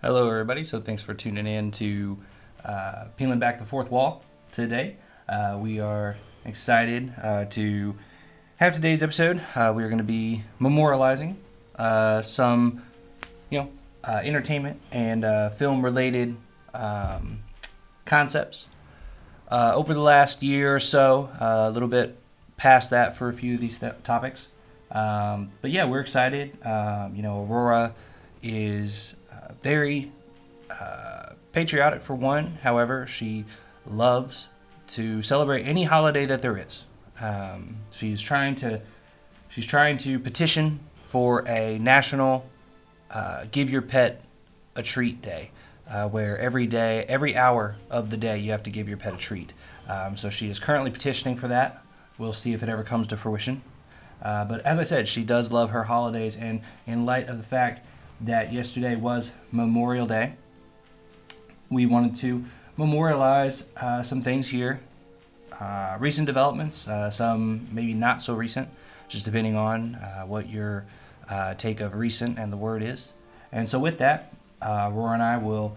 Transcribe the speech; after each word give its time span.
Hello, 0.00 0.30
everybody. 0.30 0.64
So, 0.64 0.80
thanks 0.80 1.02
for 1.02 1.12
tuning 1.12 1.46
in 1.46 1.70
to 1.72 2.18
uh, 2.64 3.04
Peeling 3.18 3.38
Back 3.38 3.58
the 3.58 3.66
Fourth 3.66 3.90
Wall 3.90 4.22
today. 4.52 4.96
Uh, 5.28 5.58
we 5.60 5.80
are 5.80 6.16
excited 6.46 7.12
uh, 7.22 7.44
to 7.46 7.94
have 8.56 8.72
today's 8.72 9.02
episode. 9.02 9.42
Uh, 9.54 9.70
we 9.76 9.82
are 9.82 9.88
going 9.88 9.98
to 9.98 10.04
be 10.04 10.44
memorializing 10.58 11.36
uh, 11.76 12.22
some, 12.22 12.82
you 13.50 13.58
know, 13.58 13.68
uh, 14.02 14.20
entertainment 14.22 14.80
and 14.90 15.54
film-related 15.54 16.36
um, 16.72 17.42
concepts 18.06 18.68
over 19.50 19.92
the 19.92 20.00
last 20.00 20.42
year 20.42 20.74
or 20.74 20.80
so. 20.80 21.28
a 21.38 21.70
little 21.70 21.88
bit 21.88 22.16
past 22.56 22.88
that 22.90 23.14
for 23.14 23.28
a 23.28 23.32
few 23.34 23.56
of 23.56 23.60
these 23.60 23.78
th- 23.78 23.92
topics. 24.04 24.48
Um, 24.94 25.50
but 25.60 25.70
yeah, 25.72 25.84
we're 25.84 26.00
excited. 26.00 26.56
Um, 26.64 27.14
you 27.14 27.22
know, 27.22 27.44
Aurora 27.44 27.94
is 28.42 29.16
uh, 29.32 29.52
very 29.62 30.12
uh, 30.70 31.34
patriotic 31.52 32.00
for 32.00 32.14
one. 32.14 32.58
However, 32.62 33.06
she 33.06 33.44
loves 33.86 34.48
to 34.86 35.20
celebrate 35.22 35.64
any 35.64 35.84
holiday 35.84 36.26
that 36.26 36.42
there 36.42 36.56
is. 36.56 36.84
Um, 37.20 37.76
she's 37.90 38.20
trying 38.20 38.54
to 38.56 38.80
she's 39.48 39.66
trying 39.66 39.98
to 39.98 40.18
petition 40.18 40.80
for 41.08 41.46
a 41.48 41.78
national 41.78 42.48
uh, 43.10 43.44
give 43.50 43.70
your 43.70 43.82
pet 43.82 44.24
a 44.74 44.82
treat 44.82 45.22
day, 45.22 45.50
uh, 45.88 46.08
where 46.08 46.36
every 46.38 46.66
day, 46.66 47.04
every 47.08 47.36
hour 47.36 47.76
of 47.88 48.10
the 48.10 48.16
day, 48.16 48.38
you 48.38 48.50
have 48.50 48.64
to 48.64 48.70
give 48.70 48.88
your 48.88 48.96
pet 48.96 49.14
a 49.14 49.16
treat. 49.16 49.52
Um, 49.88 50.16
so 50.16 50.30
she 50.30 50.50
is 50.50 50.58
currently 50.58 50.90
petitioning 50.90 51.36
for 51.36 51.48
that. 51.48 51.84
We'll 52.18 52.32
see 52.32 52.52
if 52.52 52.62
it 52.62 52.68
ever 52.68 52.82
comes 52.82 53.06
to 53.08 53.16
fruition. 53.16 53.62
Uh, 54.22 54.44
but 54.44 54.60
as 54.64 54.78
I 54.78 54.82
said, 54.84 55.08
she 55.08 55.22
does 55.22 55.52
love 55.52 55.70
her 55.70 55.84
holidays, 55.84 56.36
and 56.36 56.62
in 56.86 57.04
light 57.04 57.28
of 57.28 57.36
the 57.38 57.44
fact 57.44 57.82
that 58.20 58.52
yesterday 58.52 58.96
was 58.96 59.30
Memorial 59.52 60.06
Day, 60.06 60.34
we 61.68 61.86
wanted 61.86 62.14
to 62.16 62.44
memorialize 62.76 63.68
uh, 63.76 64.02
some 64.02 64.22
things 64.22 64.48
here, 64.48 64.80
uh, 65.60 65.96
recent 65.98 66.26
developments, 66.26 66.88
uh, 66.88 67.10
some 67.10 67.68
maybe 67.70 67.94
not 67.94 68.22
so 68.22 68.34
recent, 68.34 68.68
just 69.08 69.24
depending 69.24 69.56
on 69.56 69.96
uh, 69.96 70.22
what 70.22 70.48
your 70.48 70.86
take 71.56 71.80
of 71.80 71.94
recent 71.94 72.38
and 72.38 72.52
the 72.52 72.56
word 72.56 72.82
is. 72.82 73.08
And 73.52 73.68
so, 73.68 73.78
with 73.78 73.98
that, 73.98 74.34
Aurora 74.60 75.14
and 75.14 75.22
I 75.22 75.36
will 75.36 75.76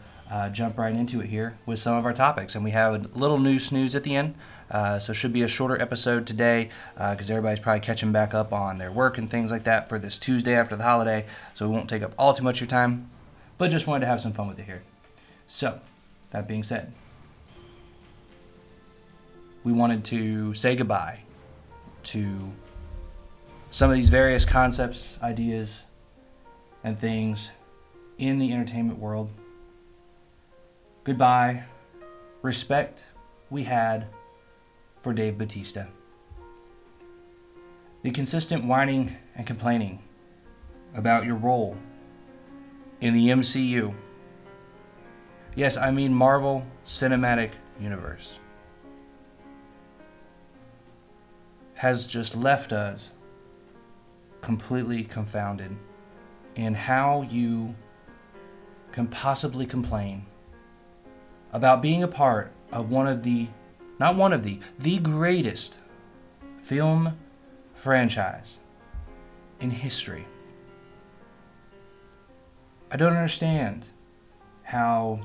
jump 0.51 0.77
right 0.77 0.93
into 0.93 1.21
it 1.21 1.27
here 1.27 1.57
with 1.65 1.79
some 1.79 1.95
of 1.95 2.05
our 2.05 2.13
topics, 2.13 2.55
and 2.55 2.63
we 2.63 2.71
have 2.71 2.93
a 2.93 3.17
little 3.17 3.39
news 3.39 3.65
snooze 3.67 3.95
at 3.95 4.03
the 4.03 4.15
end. 4.15 4.35
Uh, 4.69 4.99
so 4.99 5.13
should 5.13 5.31
be 5.31 5.41
a 5.41 5.47
shorter 5.47 5.81
episode 5.81 6.27
today 6.27 6.69
because 6.93 7.29
uh, 7.29 7.33
everybody's 7.33 7.59
probably 7.59 7.79
catching 7.79 8.11
back 8.11 8.33
up 8.33 8.51
on 8.51 8.77
their 8.77 8.91
work 8.91 9.17
and 9.17 9.31
things 9.31 9.49
like 9.49 9.63
that 9.63 9.87
for 9.87 9.97
this 9.97 10.17
Tuesday 10.17 10.53
after 10.53 10.75
the 10.75 10.83
holiday. 10.83 11.25
So 11.53 11.67
we 11.67 11.73
won't 11.73 11.89
take 11.89 12.03
up 12.03 12.13
all 12.17 12.33
too 12.33 12.43
much 12.43 12.57
of 12.57 12.61
your 12.61 12.67
time, 12.69 13.09
but 13.57 13.71
just 13.71 13.87
wanted 13.87 14.01
to 14.01 14.07
have 14.07 14.19
some 14.19 14.33
fun 14.33 14.47
with 14.47 14.59
it 14.59 14.65
here. 14.65 14.83
So, 15.47 15.79
that 16.31 16.47
being 16.47 16.63
said, 16.63 16.91
we 19.63 19.71
wanted 19.71 20.03
to 20.05 20.53
say 20.53 20.75
goodbye 20.75 21.19
to 22.03 22.51
some 23.71 23.89
of 23.89 23.95
these 23.95 24.09
various 24.09 24.43
concepts, 24.43 25.17
ideas, 25.21 25.83
and 26.83 26.99
things 26.99 27.51
in 28.17 28.39
the 28.39 28.51
entertainment 28.51 28.99
world. 28.99 29.29
Goodbye. 31.07 31.63
Respect 32.41 33.01
we 33.49 33.63
had 33.63 34.07
for 35.01 35.13
Dave 35.13 35.37
Batista. 35.37 35.85
The 38.03 38.11
consistent 38.11 38.65
whining 38.65 39.15
and 39.33 39.47
complaining 39.47 40.03
about 40.93 41.25
your 41.25 41.35
role 41.35 41.77
in 42.99 43.13
the 43.13 43.29
MCU. 43.29 43.95
Yes, 45.55 45.77
I 45.77 45.91
mean 45.91 46.13
Marvel 46.13 46.67
Cinematic 46.83 47.51
Universe. 47.79 48.33
Has 51.75 52.05
just 52.05 52.35
left 52.35 52.73
us 52.73 53.11
completely 54.41 55.05
confounded 55.05 55.73
in 56.57 56.73
how 56.73 57.21
you 57.21 57.75
can 58.91 59.07
possibly 59.07 59.65
complain 59.65 60.25
about 61.51 61.81
being 61.81 62.03
a 62.03 62.07
part 62.07 62.51
of 62.71 62.91
one 62.91 63.07
of 63.07 63.23
the 63.23 63.47
not 63.99 64.15
one 64.15 64.31
of 64.31 64.43
the, 64.43 64.59
the 64.77 64.99
greatest 64.99 65.79
film 66.61 67.17
franchise 67.73 68.59
in 69.59 69.71
history. 69.71 70.25
I 72.91 72.97
don't 72.97 73.15
understand 73.15 73.87
how 74.63 75.19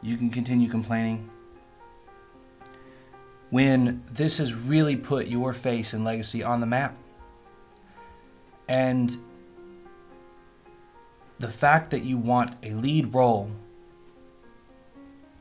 you 0.00 0.16
can 0.16 0.30
continue 0.30 0.68
complaining 0.68 1.28
when 3.50 4.04
this 4.10 4.38
has 4.38 4.54
really 4.54 4.96
put 4.96 5.26
your 5.26 5.52
face 5.52 5.92
and 5.92 6.04
legacy 6.04 6.42
on 6.42 6.60
the 6.60 6.66
map. 6.66 6.96
And 8.68 9.16
the 11.38 11.48
fact 11.48 11.90
that 11.90 12.02
you 12.02 12.18
want 12.18 12.56
a 12.62 12.70
lead 12.70 13.14
role 13.14 13.50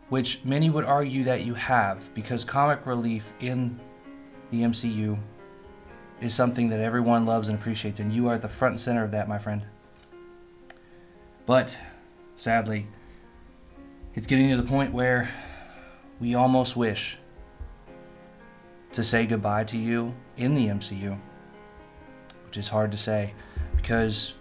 which 0.10 0.44
many 0.44 0.70
would 0.70 0.86
argue 0.86 1.24
that 1.26 1.44
you 1.44 1.54
have 1.54 2.14
because 2.14 2.44
comic 2.44 2.86
relief 2.86 3.32
in 3.40 3.80
the 4.52 4.62
MCU 4.62 5.18
is 6.22 6.34
something 6.34 6.70
that 6.70 6.80
everyone 6.80 7.26
loves 7.26 7.50
and 7.50 7.60
appreciates, 7.60 8.00
and 8.00 8.12
you 8.12 8.28
are 8.28 8.36
at 8.36 8.42
the 8.42 8.50
front 8.50 8.74
and 8.74 8.80
center 8.80 9.04
of 9.04 9.12
that, 9.12 9.28
my 9.28 9.38
friend. 9.38 9.64
But 11.46 11.78
sadly, 12.36 12.88
it's 14.16 14.28
getting 14.28 14.50
to 14.50 14.58
the 14.58 14.64
point 14.64 14.94
where 14.94 15.30
we 16.20 16.34
almost 16.34 16.76
wish 16.76 17.18
to 18.94 19.04
say 19.04 19.26
goodbye 19.26 19.64
to 19.66 19.78
you 19.78 20.16
in 20.38 20.56
the 20.56 20.68
MCU, 20.68 21.20
which 22.46 22.58
is 22.58 22.70
hard 22.70 22.92
to 22.92 22.98
say 22.98 23.34
because 23.76 24.34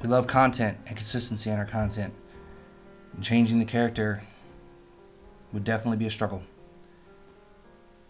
we 0.00 0.08
love 0.08 0.26
content 0.26 0.78
and 0.86 0.96
consistency 0.96 1.50
in 1.50 1.58
our 1.58 1.64
content. 1.64 2.14
And 3.14 3.24
changing 3.24 3.58
the 3.58 3.64
character 3.64 4.22
would 5.56 5.64
definitely 5.64 5.96
be 5.96 6.04
a 6.04 6.10
struggle. 6.10 6.42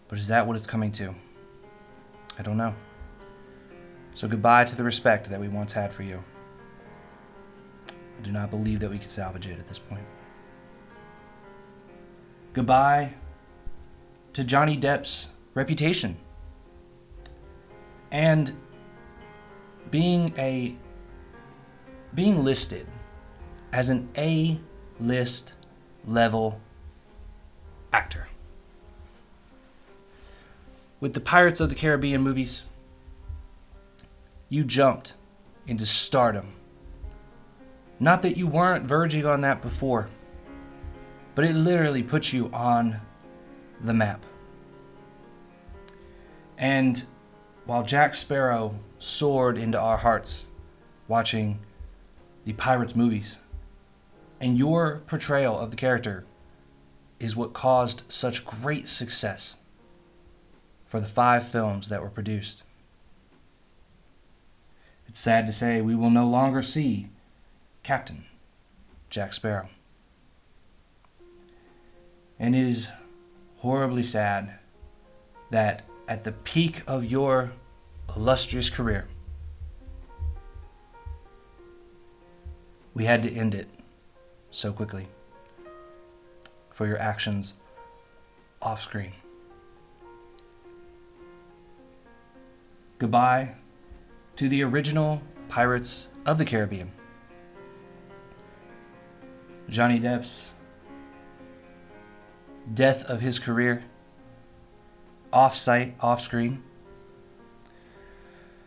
But 0.09 0.19
is 0.19 0.27
that 0.27 0.45
what 0.45 0.57
it's 0.57 0.67
coming 0.67 0.91
to? 0.91 1.15
I 2.37 2.41
don't 2.41 2.57
know. 2.57 2.75
So 4.15 4.27
goodbye 4.27 4.65
to 4.65 4.75
the 4.75 4.83
respect 4.83 5.29
that 5.29 5.39
we 5.39 5.47
once 5.47 5.71
had 5.71 5.93
for 5.93 6.03
you. 6.03 6.21
I 7.87 8.21
do 8.21 8.33
not 8.33 8.49
believe 8.49 8.81
that 8.81 8.89
we 8.89 8.99
could 8.99 9.09
salvage 9.09 9.47
it 9.47 9.57
at 9.57 9.65
this 9.65 9.79
point. 9.79 10.03
Goodbye 12.51 13.13
to 14.33 14.43
Johnny 14.43 14.75
Depp's 14.75 15.27
reputation. 15.53 16.17
And 18.11 18.57
being 19.89 20.33
a 20.37 20.75
being 22.13 22.43
listed 22.43 22.87
as 23.71 23.87
an 23.87 24.09
A 24.17 24.59
list 24.99 25.53
level 26.05 26.59
actor. 27.97 28.27
With 30.99 31.15
the 31.15 31.19
Pirates 31.19 31.59
of 31.59 31.69
the 31.69 31.75
Caribbean 31.75 32.21
movies, 32.21 32.63
you 34.49 34.63
jumped 34.63 35.15
into 35.65 35.87
stardom. 35.87 36.53
Not 37.99 38.21
that 38.21 38.37
you 38.37 38.45
weren't 38.45 38.85
verging 38.85 39.25
on 39.25 39.41
that 39.41 39.63
before, 39.63 40.09
but 41.33 41.43
it 41.43 41.55
literally 41.55 42.03
put 42.03 42.31
you 42.31 42.51
on 42.53 43.01
the 43.83 43.95
map. 43.95 44.23
And 46.55 47.03
while 47.65 47.83
Jack 47.83 48.13
Sparrow 48.13 48.75
soared 48.99 49.57
into 49.57 49.79
our 49.79 49.97
hearts 49.97 50.45
watching 51.07 51.61
the 52.45 52.53
Pirates 52.53 52.95
movies, 52.95 53.37
and 54.39 54.55
your 54.55 55.01
portrayal 55.07 55.57
of 55.57 55.71
the 55.71 55.77
character 55.77 56.26
is 57.19 57.35
what 57.35 57.53
caused 57.53 58.03
such 58.09 58.45
great 58.45 58.87
success 58.87 59.55
for 60.85 60.99
the 60.99 61.07
five 61.07 61.47
films 61.47 61.89
that 61.89 62.01
were 62.01 62.09
produced. 62.09 62.63
It's 65.07 65.19
sad 65.19 65.47
to 65.47 65.53
say 65.53 65.81
we 65.81 65.95
will 65.95 66.09
no 66.09 66.27
longer 66.27 66.61
see 66.61 67.09
Captain 67.83 68.25
Jack 69.09 69.33
Sparrow. 69.33 69.69
And 72.39 72.55
it 72.55 72.67
is 72.67 72.87
horribly 73.59 74.03
sad 74.03 74.59
that 75.49 75.83
at 76.07 76.23
the 76.23 76.31
peak 76.31 76.83
of 76.85 77.03
your 77.05 77.51
illustrious 78.15 78.69
career, 78.69 79.07
we 82.93 83.05
had 83.05 83.23
to 83.23 83.33
end 83.33 83.55
it 83.55 83.67
so 84.51 84.71
quickly 84.71 85.07
for 86.77 86.85
your 86.85 86.99
actions 86.99 87.55
off 88.61 88.83
screen. 88.83 89.11
Goodbye 92.99 93.55
to 94.35 94.47
the 94.47 94.61
original 94.61 95.23
Pirates 95.49 96.07
of 96.23 96.37
the 96.37 96.45
Caribbean. 96.45 96.91
Johnny 99.67 99.99
Depp's 99.99 100.51
death 102.71 103.03
of 103.05 103.21
his 103.21 103.39
career, 103.39 103.83
off 105.33 105.55
site, 105.55 105.95
off 105.99 106.21
screen, 106.21 106.61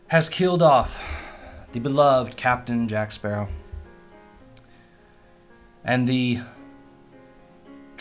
has 0.09 0.29
killed 0.29 0.63
off 0.63 1.01
the 1.71 1.79
beloved 1.79 2.37
Captain 2.37 2.89
Jack 2.89 3.13
Sparrow. 3.13 3.49
And 5.85 6.09
the 6.09 6.41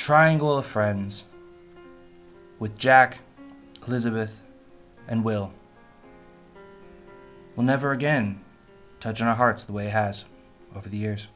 triangle 0.10 0.58
of 0.58 0.66
friends 0.66 1.26
with 2.58 2.76
Jack, 2.80 3.20
Elizabeth, 3.86 4.42
and 5.08 5.24
Will 5.24 5.54
will 7.56 7.64
never 7.64 7.92
again 7.92 8.44
touch 9.00 9.22
on 9.22 9.28
our 9.28 9.36
hearts 9.36 9.66
the 9.66 9.72
way 9.72 9.86
it 9.86 9.92
has 9.92 10.24
over 10.76 10.90
the 10.90 10.98
years. 10.98 11.28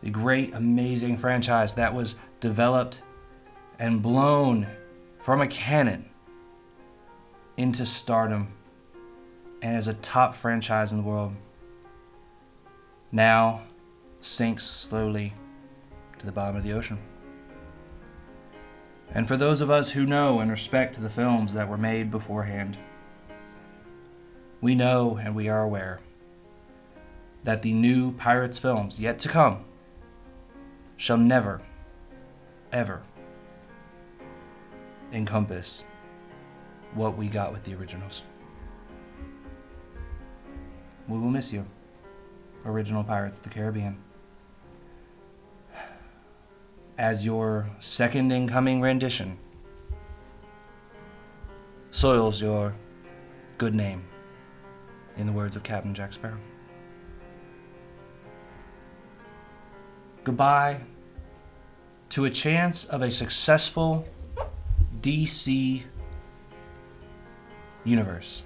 The 0.00 0.10
great, 0.10 0.54
amazing 0.54 1.18
franchise 1.18 1.74
that 1.74 1.92
was 1.92 2.14
developed 2.38 3.02
and 3.80 4.00
blown 4.00 4.68
from 5.18 5.40
a 5.40 5.48
cannon 5.48 6.08
into 7.56 7.84
stardom 7.84 8.52
and 9.60 9.74
as 9.76 9.88
a 9.88 9.94
top 9.94 10.36
franchise 10.36 10.92
in 10.92 10.98
the 10.98 11.04
world 11.04 11.34
now 13.10 13.62
sinks 14.20 14.64
slowly 14.64 15.32
to 16.22 16.26
the 16.26 16.32
bottom 16.32 16.56
of 16.56 16.62
the 16.62 16.72
ocean. 16.72 16.98
And 19.12 19.26
for 19.26 19.36
those 19.36 19.60
of 19.60 19.70
us 19.70 19.90
who 19.90 20.06
know 20.06 20.38
and 20.38 20.50
respect 20.50 21.02
the 21.02 21.10
films 21.10 21.52
that 21.52 21.68
were 21.68 21.76
made 21.76 22.12
beforehand, 22.12 22.78
we 24.60 24.76
know 24.76 25.18
and 25.20 25.34
we 25.34 25.48
are 25.48 25.62
aware 25.62 25.98
that 27.42 27.62
the 27.62 27.72
new 27.72 28.12
Pirates 28.12 28.56
films 28.56 29.00
yet 29.00 29.18
to 29.18 29.28
come 29.28 29.64
shall 30.96 31.18
never, 31.18 31.60
ever 32.70 33.02
encompass 35.12 35.84
what 36.94 37.18
we 37.18 37.26
got 37.26 37.52
with 37.52 37.64
the 37.64 37.74
originals. 37.74 38.22
We 41.08 41.18
will 41.18 41.30
miss 41.30 41.52
you, 41.52 41.66
original 42.64 43.02
Pirates 43.02 43.38
of 43.38 43.42
the 43.42 43.50
Caribbean. 43.50 43.98
As 47.02 47.24
your 47.24 47.68
second 47.80 48.30
incoming 48.30 48.80
rendition 48.80 49.36
soils 51.90 52.40
your 52.40 52.76
good 53.58 53.74
name, 53.74 54.04
in 55.16 55.26
the 55.26 55.32
words 55.32 55.56
of 55.56 55.64
Captain 55.64 55.94
Jack 55.94 56.12
Sparrow. 56.12 56.38
Goodbye 60.22 60.82
to 62.10 62.24
a 62.24 62.30
chance 62.30 62.84
of 62.84 63.02
a 63.02 63.10
successful 63.10 64.06
DC 65.00 65.82
universe 67.82 68.44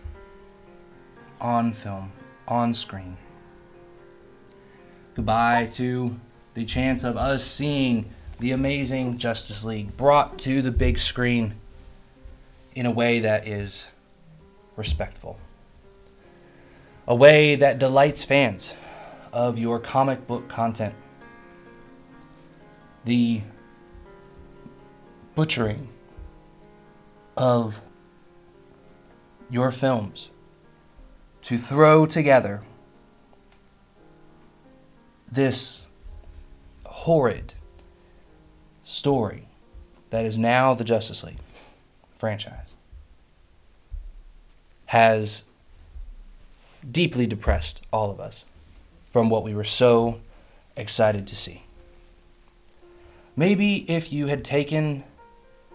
on 1.43 1.75
film, 1.75 2.11
on 2.49 2.73
screen. 2.73 3.19
Goodbye 5.15 5.67
to 5.73 6.19
the 6.55 6.65
chance 6.65 7.05
of 7.05 7.19
us 7.19 7.45
seeing 7.45 8.11
the 8.39 8.51
amazing 8.51 9.19
Justice 9.19 9.65
League 9.65 9.97
brought 9.97 10.39
to 10.41 10.61
the 10.63 10.71
big 10.71 10.99
screen 10.99 11.55
in 12.75 12.87
a 12.87 12.91
way 12.91 13.21
that 13.21 13.47
is 13.47 13.89
respectful. 14.77 15.39
A 17.09 17.15
way 17.15 17.55
that 17.57 17.79
delights 17.79 18.23
fans 18.23 18.75
of 19.33 19.59
your 19.59 19.79
comic 19.79 20.27
book 20.27 20.49
content 20.49 20.95
the 23.05 23.41
butchering 25.37 25.89
of 27.37 27.81
your 29.49 29.71
films 29.71 30.31
to 31.43 31.57
throw 31.57 32.05
together 32.05 32.63
this 35.31 35.87
horrid 36.85 37.55
story 38.87 39.49
that 40.11 40.25
is 40.25 40.39
now 40.39 40.73
the 40.73 40.85
Justice 40.85 41.25
League 41.25 41.37
franchise 42.17 42.69
has 44.87 45.43
deeply 46.89 47.27
depressed 47.27 47.83
all 47.93 48.13
of 48.13 48.21
us 48.21 48.45
from 49.11 49.29
what 49.29 49.43
we 49.43 49.55
were 49.55 49.65
so 49.65 50.21
excited 50.77 51.27
to 51.27 51.35
see. 51.35 51.65
Maybe 53.35 53.91
if 53.91 54.13
you 54.13 54.29
had 54.29 54.45
taken 54.45 55.03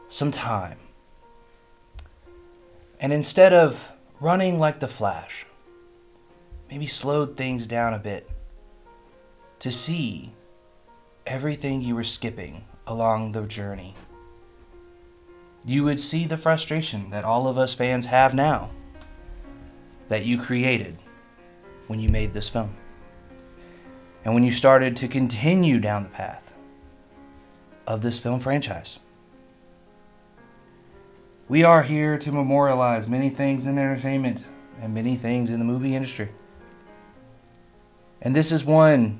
some 0.07 0.31
time 0.31 0.77
and 2.99 3.11
instead 3.11 3.51
of 3.51 3.91
running 4.21 4.57
like 4.57 4.79
the 4.79 4.87
Flash, 4.87 5.45
maybe 6.69 6.87
slowed 6.87 7.35
things 7.35 7.67
down 7.67 7.93
a 7.93 7.99
bit 7.99 8.29
to 9.59 9.69
see 9.69 10.31
everything 11.25 11.81
you 11.81 11.95
were 11.95 12.03
skipping 12.03 12.65
along 12.87 13.31
the 13.31 13.45
journey. 13.45 13.95
You 15.65 15.83
would 15.83 15.99
see 15.99 16.25
the 16.25 16.37
frustration 16.37 17.09
that 17.11 17.23
all 17.23 17.47
of 17.47 17.57
us 17.57 17.73
fans 17.73 18.07
have 18.07 18.33
now 18.33 18.69
that 20.09 20.25
you 20.25 20.41
created 20.41 20.97
when 21.87 21.99
you 21.99 22.09
made 22.09 22.33
this 22.33 22.49
film. 22.49 22.75
And 24.25 24.33
when 24.33 24.43
you 24.43 24.51
started 24.51 24.95
to 24.97 25.07
continue 25.07 25.79
down 25.79 26.03
the 26.03 26.09
path 26.09 26.53
of 27.87 28.01
this 28.01 28.19
film 28.19 28.39
franchise. 28.39 28.99
We 31.47 31.63
are 31.63 31.83
here 31.83 32.17
to 32.17 32.31
memorialize 32.31 33.07
many 33.07 33.29
things 33.29 33.67
in 33.67 33.77
entertainment 33.77 34.45
and 34.81 34.93
many 34.93 35.15
things 35.17 35.49
in 35.49 35.59
the 35.59 35.65
movie 35.65 35.95
industry. 35.95 36.29
And 38.21 38.35
this 38.35 38.51
is 38.51 38.63
one 38.63 39.19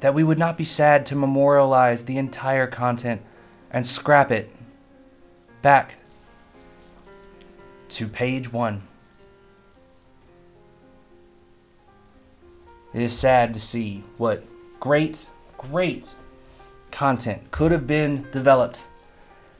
that 0.00 0.14
we 0.14 0.22
would 0.22 0.38
not 0.38 0.58
be 0.58 0.64
sad 0.64 1.06
to 1.06 1.16
memorialize 1.16 2.04
the 2.04 2.18
entire 2.18 2.66
content 2.66 3.22
and 3.70 3.86
scrap 3.86 4.30
it 4.30 4.50
back 5.62 5.94
to 7.88 8.06
page 8.06 8.52
one. 8.52 8.82
It 12.92 13.02
is 13.02 13.18
sad 13.18 13.52
to 13.54 13.60
see 13.60 14.04
what 14.16 14.44
great, 14.80 15.26
great 15.58 16.14
content 16.90 17.50
could 17.50 17.72
have 17.72 17.86
been 17.86 18.26
developed 18.32 18.82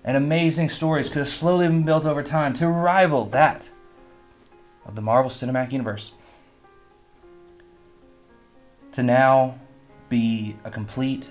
and 0.06 0.16
amazing 0.16 0.68
stories 0.68 1.08
could 1.08 1.18
have 1.18 1.28
slowly 1.28 1.66
been 1.66 1.82
built 1.82 2.06
over 2.06 2.22
time 2.22 2.54
to 2.54 2.68
rival 2.68 3.26
that 3.26 3.68
of 4.86 4.94
the 4.94 5.02
Marvel 5.02 5.30
Cinematic 5.30 5.72
Universe. 5.72 6.12
To 8.92 9.02
now 9.02 9.58
be 10.08 10.56
a 10.64 10.70
complete, 10.70 11.30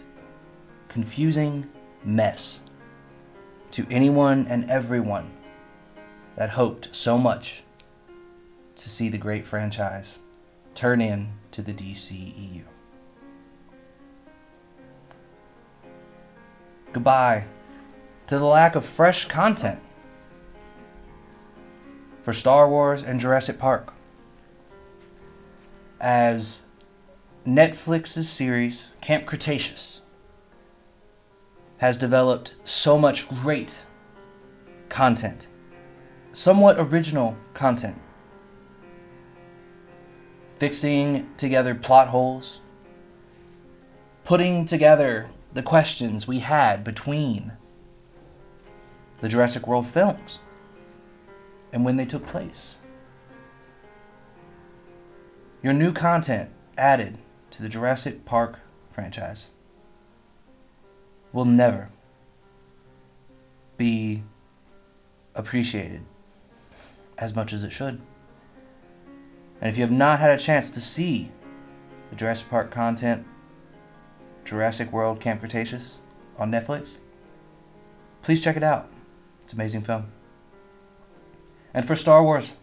confusing 0.89 1.69
mess 2.03 2.61
to 3.71 3.85
anyone 3.89 4.47
and 4.47 4.69
everyone 4.69 5.31
that 6.35 6.49
hoped 6.49 6.89
so 6.93 7.17
much 7.17 7.63
to 8.75 8.89
see 8.89 9.09
the 9.09 9.17
great 9.17 9.45
franchise 9.45 10.19
turn 10.73 11.01
in 11.01 11.31
to 11.51 11.61
the 11.61 11.73
DCEU. 11.73 12.63
Goodbye 16.91 17.45
to 18.27 18.39
the 18.39 18.45
lack 18.45 18.75
of 18.75 18.85
fresh 18.85 19.25
content 19.25 19.79
for 22.23 22.33
Star 22.33 22.67
Wars 22.67 23.03
and 23.03 23.19
Jurassic 23.19 23.59
Park. 23.59 23.93
As 26.01 26.63
Netflix's 27.45 28.27
series, 28.27 28.89
Camp 29.01 29.27
Cretaceous, 29.27 30.01
has 31.77 31.95
developed 31.95 32.55
so 32.63 32.97
much 32.97 33.29
great 33.29 33.77
content, 34.89 35.47
somewhat 36.31 36.77
original 36.79 37.37
content, 37.53 38.01
fixing 40.57 41.29
together 41.37 41.75
plot 41.75 42.07
holes, 42.07 42.61
putting 44.23 44.65
together 44.65 45.29
the 45.53 45.61
questions 45.61 46.27
we 46.27 46.39
had 46.39 46.83
between 46.83 47.51
the 49.21 49.29
Jurassic 49.29 49.67
World 49.67 49.85
films 49.85 50.39
and 51.71 51.85
when 51.85 51.95
they 51.95 52.05
took 52.05 52.25
place. 52.25 52.73
Your 55.61 55.73
new 55.73 55.93
content 55.93 56.49
added 56.75 57.19
to 57.55 57.61
the 57.61 57.69
Jurassic 57.69 58.25
Park 58.25 58.59
franchise 58.91 59.51
will 61.31 61.45
never 61.45 61.89
be 63.77 64.23
appreciated 65.35 66.01
as 67.17 67.35
much 67.35 67.53
as 67.53 67.63
it 67.63 67.71
should. 67.71 68.01
And 69.61 69.69
if 69.69 69.77
you 69.77 69.83
have 69.83 69.91
not 69.91 70.19
had 70.19 70.31
a 70.31 70.37
chance 70.37 70.69
to 70.71 70.81
see 70.81 71.31
the 72.09 72.15
Jurassic 72.15 72.49
Park 72.49 72.71
content 72.71 73.25
Jurassic 74.43 74.91
World 74.91 75.19
Camp 75.21 75.39
Cretaceous 75.39 75.99
on 76.37 76.51
Netflix, 76.51 76.97
please 78.21 78.43
check 78.43 78.57
it 78.57 78.63
out. 78.63 78.89
It's 79.41 79.53
an 79.53 79.59
amazing 79.59 79.81
film. 79.81 80.11
And 81.73 81.85
for 81.85 81.95
Star 81.95 82.21
Wars, 82.21 82.53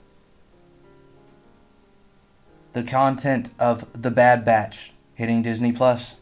the 2.72 2.82
content 2.82 3.50
of 3.58 3.86
The 4.00 4.10
Bad 4.10 4.44
Batch 4.44 4.92
hitting 5.14 5.42
Disney 5.42 5.72
Plus, 5.72 6.16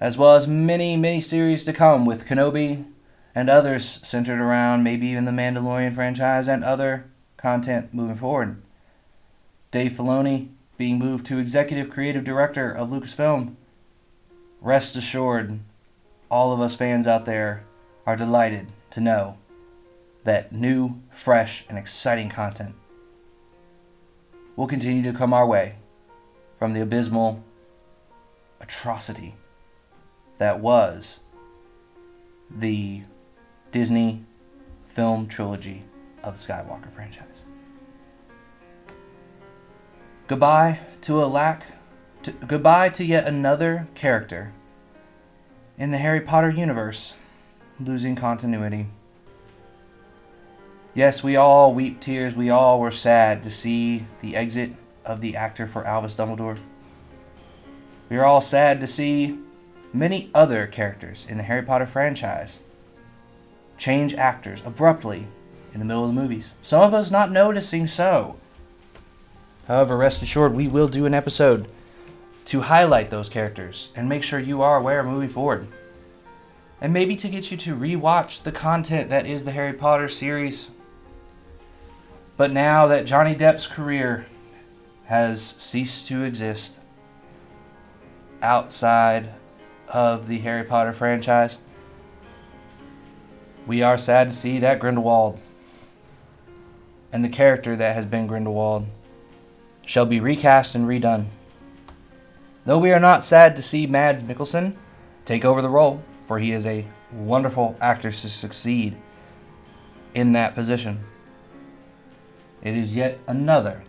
as 0.00 0.18
well 0.18 0.34
as 0.34 0.46
many, 0.46 0.96
many 0.96 1.20
series 1.20 1.64
to 1.64 1.72
come 1.72 2.04
with 2.04 2.26
Kenobi 2.26 2.84
and 3.34 3.48
others 3.48 4.00
centered 4.02 4.40
around 4.40 4.82
maybe 4.82 5.06
even 5.06 5.26
the 5.26 5.30
Mandalorian 5.30 5.94
franchise 5.94 6.48
and 6.48 6.64
other 6.64 7.10
content 7.36 7.94
moving 7.94 8.16
forward. 8.16 8.60
Dave 9.70 9.92
Filoni 9.92 10.48
being 10.76 10.98
moved 10.98 11.26
to 11.26 11.38
executive 11.38 11.90
creative 11.90 12.24
director 12.24 12.70
of 12.70 12.90
Lucasfilm. 12.90 13.54
Rest 14.60 14.96
assured, 14.96 15.60
all 16.30 16.52
of 16.52 16.60
us 16.60 16.74
fans 16.74 17.06
out 17.06 17.26
there 17.26 17.62
are 18.06 18.16
delighted 18.16 18.72
to 18.90 19.00
know 19.00 19.36
that 20.24 20.52
new, 20.52 21.00
fresh, 21.10 21.64
and 21.68 21.78
exciting 21.78 22.28
content 22.28 22.74
will 24.60 24.66
continue 24.66 25.02
to 25.02 25.16
come 25.16 25.32
our 25.32 25.46
way 25.46 25.74
from 26.58 26.74
the 26.74 26.82
abysmal 26.82 27.42
atrocity 28.60 29.34
that 30.36 30.60
was 30.60 31.20
the 32.50 33.00
Disney 33.72 34.22
film 34.86 35.26
trilogy 35.26 35.82
of 36.22 36.34
the 36.34 36.52
Skywalker 36.52 36.92
franchise. 36.92 37.40
Goodbye 40.26 40.80
to 41.00 41.24
a 41.24 41.24
lack 41.24 41.62
to, 42.24 42.32
goodbye 42.32 42.90
to 42.90 43.02
yet 43.02 43.26
another 43.26 43.88
character 43.94 44.52
in 45.78 45.90
the 45.90 45.96
Harry 45.96 46.20
Potter 46.20 46.50
universe 46.50 47.14
losing 47.78 48.14
continuity. 48.14 48.88
Yes, 51.00 51.22
we 51.22 51.36
all 51.36 51.72
weep 51.72 51.98
tears. 51.98 52.36
We 52.36 52.50
all 52.50 52.78
were 52.78 52.90
sad 52.90 53.42
to 53.44 53.50
see 53.50 54.04
the 54.20 54.36
exit 54.36 54.74
of 55.02 55.22
the 55.22 55.34
actor 55.34 55.66
for 55.66 55.86
Albus 55.86 56.14
Dumbledore. 56.14 56.58
We 58.10 58.18
are 58.18 58.26
all 58.26 58.42
sad 58.42 58.82
to 58.82 58.86
see 58.86 59.38
many 59.94 60.30
other 60.34 60.66
characters 60.66 61.24
in 61.26 61.38
the 61.38 61.42
Harry 61.42 61.62
Potter 61.62 61.86
franchise 61.86 62.60
change 63.78 64.12
actors 64.12 64.62
abruptly 64.66 65.26
in 65.72 65.78
the 65.78 65.86
middle 65.86 66.04
of 66.04 66.14
the 66.14 66.20
movies. 66.20 66.50
Some 66.60 66.82
of 66.82 66.92
us 66.92 67.10
not 67.10 67.32
noticing 67.32 67.86
so. 67.86 68.36
However, 69.68 69.96
rest 69.96 70.22
assured, 70.22 70.52
we 70.52 70.68
will 70.68 70.86
do 70.86 71.06
an 71.06 71.14
episode 71.14 71.66
to 72.44 72.60
highlight 72.60 73.08
those 73.08 73.30
characters 73.30 73.88
and 73.96 74.06
make 74.06 74.22
sure 74.22 74.38
you 74.38 74.60
are 74.60 74.76
aware 74.76 75.02
moving 75.02 75.30
forward. 75.30 75.66
And 76.78 76.92
maybe 76.92 77.16
to 77.16 77.30
get 77.30 77.50
you 77.50 77.56
to 77.56 77.74
rewatch 77.74 78.42
the 78.42 78.52
content 78.52 79.08
that 79.08 79.24
is 79.24 79.46
the 79.46 79.52
Harry 79.52 79.72
Potter 79.72 80.06
series 80.06 80.68
but 82.40 82.52
now 82.52 82.86
that 82.86 83.04
Johnny 83.04 83.34
Depp's 83.34 83.66
career 83.66 84.24
has 85.04 85.54
ceased 85.58 86.06
to 86.06 86.24
exist 86.24 86.78
outside 88.40 89.28
of 89.88 90.26
the 90.26 90.38
Harry 90.38 90.64
Potter 90.64 90.94
franchise, 90.94 91.58
we 93.66 93.82
are 93.82 93.98
sad 93.98 94.28
to 94.28 94.34
see 94.34 94.58
that 94.58 94.78
Grindelwald 94.78 95.38
and 97.12 97.22
the 97.22 97.28
character 97.28 97.76
that 97.76 97.94
has 97.94 98.06
been 98.06 98.26
Grindelwald 98.26 98.86
shall 99.84 100.06
be 100.06 100.18
recast 100.18 100.74
and 100.74 100.86
redone. 100.86 101.26
Though 102.64 102.78
we 102.78 102.90
are 102.90 102.98
not 102.98 103.22
sad 103.22 103.54
to 103.56 103.62
see 103.62 103.86
Mads 103.86 104.22
Mikkelsen 104.22 104.76
take 105.26 105.44
over 105.44 105.60
the 105.60 105.68
role, 105.68 106.02
for 106.24 106.38
he 106.38 106.52
is 106.52 106.64
a 106.64 106.86
wonderful 107.12 107.76
actor 107.82 108.10
to 108.10 108.28
succeed 108.30 108.96
in 110.14 110.32
that 110.32 110.54
position. 110.54 111.04
It 112.62 112.76
is 112.76 112.94
yet 112.94 113.18
another 113.26 113.82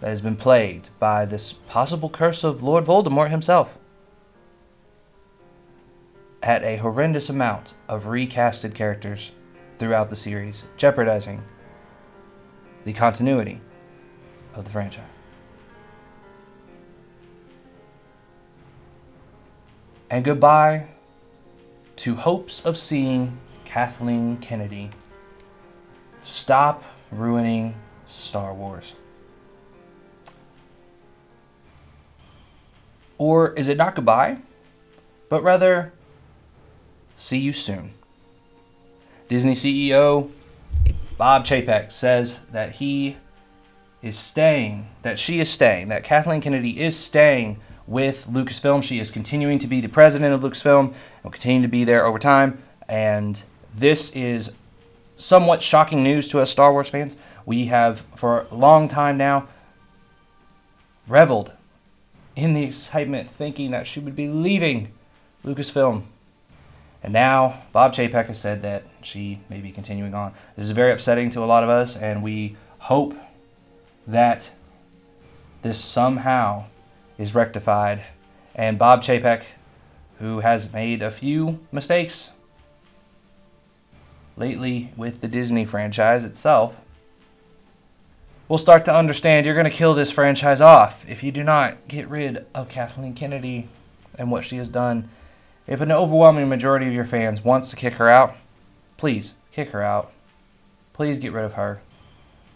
that 0.00 0.08
has 0.08 0.20
been 0.20 0.36
plagued 0.36 0.90
by 0.98 1.24
this 1.24 1.52
possible 1.52 2.10
curse 2.10 2.44
of 2.44 2.62
Lord 2.62 2.84
Voldemort 2.84 3.30
himself. 3.30 3.78
At 6.42 6.62
a 6.62 6.76
horrendous 6.76 7.30
amount 7.30 7.74
of 7.88 8.04
recasted 8.04 8.74
characters 8.74 9.30
throughout 9.78 10.10
the 10.10 10.16
series, 10.16 10.64
jeopardizing 10.76 11.42
the 12.84 12.92
continuity 12.92 13.60
of 14.54 14.64
the 14.64 14.70
franchise. 14.70 15.04
And 20.10 20.22
goodbye 20.22 20.88
to 21.96 22.16
hopes 22.16 22.64
of 22.64 22.76
seeing 22.76 23.38
Kathleen 23.64 24.36
Kennedy 24.36 24.90
stop 26.22 26.84
ruining 27.10 27.74
Star 28.14 28.54
Wars? 28.54 28.94
Or 33.18 33.52
is 33.52 33.68
it 33.68 33.76
not 33.76 33.94
goodbye, 33.94 34.38
but 35.28 35.42
rather 35.42 35.92
see 37.16 37.38
you 37.38 37.52
soon? 37.52 37.94
Disney 39.28 39.54
CEO 39.54 40.30
Bob 41.16 41.44
Chapek 41.44 41.92
says 41.92 42.40
that 42.46 42.72
he 42.72 43.16
is 44.02 44.18
staying, 44.18 44.88
that 45.02 45.18
she 45.18 45.40
is 45.40 45.48
staying, 45.48 45.88
that 45.88 46.04
Kathleen 46.04 46.40
Kennedy 46.40 46.80
is 46.80 46.96
staying 46.96 47.60
with 47.86 48.26
Lucasfilm. 48.26 48.82
She 48.82 48.98
is 48.98 49.10
continuing 49.10 49.58
to 49.60 49.66
be 49.66 49.80
the 49.80 49.88
president 49.88 50.34
of 50.34 50.40
Lucasfilm 50.40 50.86
and 50.86 50.94
will 51.22 51.30
continue 51.30 51.62
to 51.62 51.68
be 51.68 51.84
there 51.84 52.04
over 52.04 52.18
time. 52.18 52.58
And 52.88 53.42
this 53.74 54.10
is 54.14 54.52
somewhat 55.16 55.62
shocking 55.62 56.02
news 56.02 56.26
to 56.28 56.40
us 56.40 56.50
Star 56.50 56.72
Wars 56.72 56.88
fans. 56.88 57.16
We 57.46 57.66
have, 57.66 58.04
for 58.16 58.46
a 58.50 58.54
long 58.54 58.88
time 58.88 59.16
now, 59.16 59.48
reveled 61.06 61.52
in 62.36 62.54
the 62.54 62.64
excitement, 62.64 63.30
thinking 63.30 63.70
that 63.70 63.86
she 63.86 64.00
would 64.00 64.16
be 64.16 64.28
leaving 64.28 64.92
Lucasfilm. 65.44 66.04
And 67.02 67.12
now, 67.12 67.62
Bob 67.72 67.92
Chapek 67.92 68.26
has 68.26 68.40
said 68.40 68.62
that 68.62 68.84
she 69.02 69.40
may 69.50 69.58
be 69.58 69.70
continuing 69.70 70.14
on. 70.14 70.32
This 70.56 70.64
is 70.64 70.70
very 70.70 70.90
upsetting 70.90 71.30
to 71.30 71.44
a 71.44 71.46
lot 71.46 71.62
of 71.62 71.68
us, 71.68 71.96
and 71.96 72.22
we 72.22 72.56
hope 72.78 73.14
that 74.06 74.50
this 75.62 75.82
somehow 75.82 76.64
is 77.18 77.34
rectified. 77.34 78.02
And 78.54 78.78
Bob 78.78 79.02
Chapek, 79.02 79.42
who 80.18 80.40
has 80.40 80.72
made 80.72 81.02
a 81.02 81.10
few 81.10 81.60
mistakes 81.70 82.30
lately 84.36 84.92
with 84.96 85.20
the 85.20 85.28
Disney 85.28 85.64
franchise 85.64 86.24
itself, 86.24 86.74
will 88.48 88.58
start 88.58 88.84
to 88.84 88.94
understand 88.94 89.46
you're 89.46 89.54
going 89.54 89.64
to 89.64 89.70
kill 89.70 89.94
this 89.94 90.10
franchise 90.10 90.60
off 90.60 91.08
if 91.08 91.22
you 91.22 91.32
do 91.32 91.42
not 91.42 91.88
get 91.88 92.08
rid 92.08 92.44
of 92.54 92.68
Kathleen 92.68 93.14
Kennedy 93.14 93.68
and 94.18 94.30
what 94.30 94.44
she 94.44 94.56
has 94.56 94.68
done. 94.68 95.08
If 95.66 95.80
an 95.80 95.90
overwhelming 95.90 96.48
majority 96.48 96.86
of 96.86 96.92
your 96.92 97.06
fans 97.06 97.42
wants 97.42 97.70
to 97.70 97.76
kick 97.76 97.94
her 97.94 98.08
out, 98.08 98.36
please 98.96 99.34
kick 99.50 99.70
her 99.70 99.82
out. 99.82 100.12
Please 100.92 101.18
get 101.18 101.32
rid 101.32 101.44
of 101.44 101.54
her. 101.54 101.80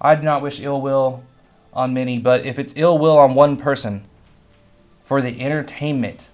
I 0.01 0.15
do 0.15 0.23
not 0.23 0.43
wish 0.43 0.61
ill 0.61 0.81
will 0.81 1.25
on 1.73 1.95
many, 1.95 2.19
but 2.19 2.45
if 2.45 2.59
it's 2.59 2.75
ill 2.77 2.99
will 2.99 3.19
on 3.19 3.35
one 3.35 3.57
person 3.57 4.05
for 5.03 5.23
the 5.23 5.41
entertainment 5.41 6.29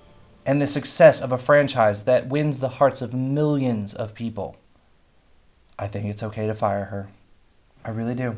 and 0.45 0.61
the 0.61 0.67
success 0.67 1.23
of 1.23 1.33
a 1.33 1.39
franchise 1.39 2.05
that 2.05 2.29
wins 2.29 2.61
the 2.61 2.69
hearts 2.71 3.01
of 3.01 3.15
millions 3.15 3.95
of 3.95 4.15
people, 4.15 4.57
I 5.79 5.87
think 5.87 6.07
it's 6.07 6.23
okay 6.23 6.47
to 6.47 6.55
fire 6.55 6.87
her. 6.87 7.09
I 7.85 7.91
really 7.91 8.15
do. 8.15 8.37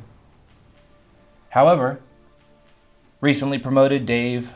However, 1.56 2.00
recently 3.22 3.58
promoted 3.58 4.04
Dave 4.04 4.50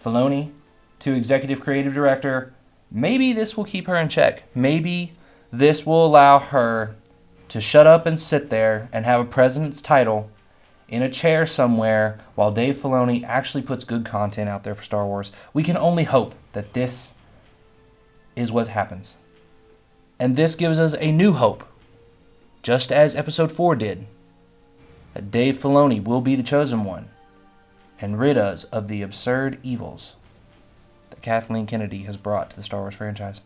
Filoni 0.00 0.52
to 1.00 1.12
executive 1.12 1.60
creative 1.60 1.92
director, 1.92 2.54
maybe 2.88 3.32
this 3.32 3.56
will 3.56 3.64
keep 3.64 3.88
her 3.88 3.96
in 3.96 4.08
check. 4.08 4.44
Maybe 4.54 5.14
this 5.50 5.84
will 5.84 6.06
allow 6.06 6.38
her 6.38 6.94
to 7.48 7.60
shut 7.60 7.88
up 7.88 8.06
and 8.06 8.16
sit 8.16 8.48
there 8.48 8.88
and 8.92 9.04
have 9.04 9.20
a 9.20 9.24
president's 9.24 9.82
title 9.82 10.30
in 10.86 11.02
a 11.02 11.10
chair 11.10 11.46
somewhere 11.46 12.20
while 12.36 12.52
Dave 12.52 12.78
Filoni 12.78 13.24
actually 13.24 13.62
puts 13.62 13.82
good 13.82 14.04
content 14.04 14.48
out 14.48 14.62
there 14.62 14.76
for 14.76 14.84
Star 14.84 15.04
Wars. 15.04 15.32
We 15.52 15.64
can 15.64 15.76
only 15.76 16.04
hope 16.04 16.36
that 16.52 16.74
this 16.74 17.10
is 18.36 18.52
what 18.52 18.68
happens. 18.68 19.16
And 20.16 20.36
this 20.36 20.54
gives 20.54 20.78
us 20.78 20.94
a 21.00 21.10
new 21.10 21.32
hope, 21.32 21.64
just 22.62 22.92
as 22.92 23.16
episode 23.16 23.50
4 23.50 23.74
did 23.74 24.06
that 25.16 25.30
Dave 25.30 25.56
Filoni 25.56 26.04
will 26.04 26.20
be 26.20 26.34
the 26.34 26.42
chosen 26.42 26.84
one 26.84 27.08
and 27.98 28.20
rid 28.20 28.36
us 28.36 28.64
of 28.64 28.86
the 28.86 29.00
absurd 29.00 29.58
evils 29.62 30.12
that 31.08 31.22
Kathleen 31.22 31.66
Kennedy 31.66 32.02
has 32.02 32.18
brought 32.18 32.50
to 32.50 32.56
the 32.56 32.62
Star 32.62 32.80
Wars 32.80 32.94
franchise. 32.94 33.40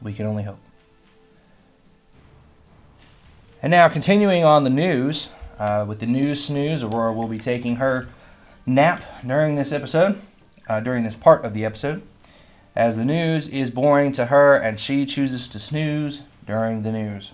We 0.00 0.14
can 0.14 0.24
only 0.24 0.44
hope. 0.44 0.60
And 3.60 3.70
now, 3.70 3.86
continuing 3.90 4.44
on 4.44 4.64
the 4.64 4.70
news, 4.70 5.28
uh, 5.58 5.84
with 5.86 6.00
the 6.00 6.06
news 6.06 6.42
snooze, 6.42 6.82
Aurora 6.82 7.12
will 7.12 7.28
be 7.28 7.38
taking 7.38 7.76
her 7.76 8.08
nap 8.64 9.02
during 9.26 9.56
this 9.56 9.72
episode. 9.72 10.18
uh, 10.66 10.80
during 10.80 11.04
this 11.04 11.14
part 11.14 11.44
of 11.44 11.52
the 11.52 11.66
episode, 11.66 12.00
as 12.74 12.96
the 12.96 13.04
news 13.04 13.46
is 13.48 13.70
boring 13.70 14.10
to 14.12 14.26
her 14.26 14.56
and 14.56 14.80
she 14.80 15.04
chooses 15.04 15.48
to 15.48 15.58
snooze 15.58 16.22
during 16.46 16.82
the 16.82 16.92
news. 16.92 17.32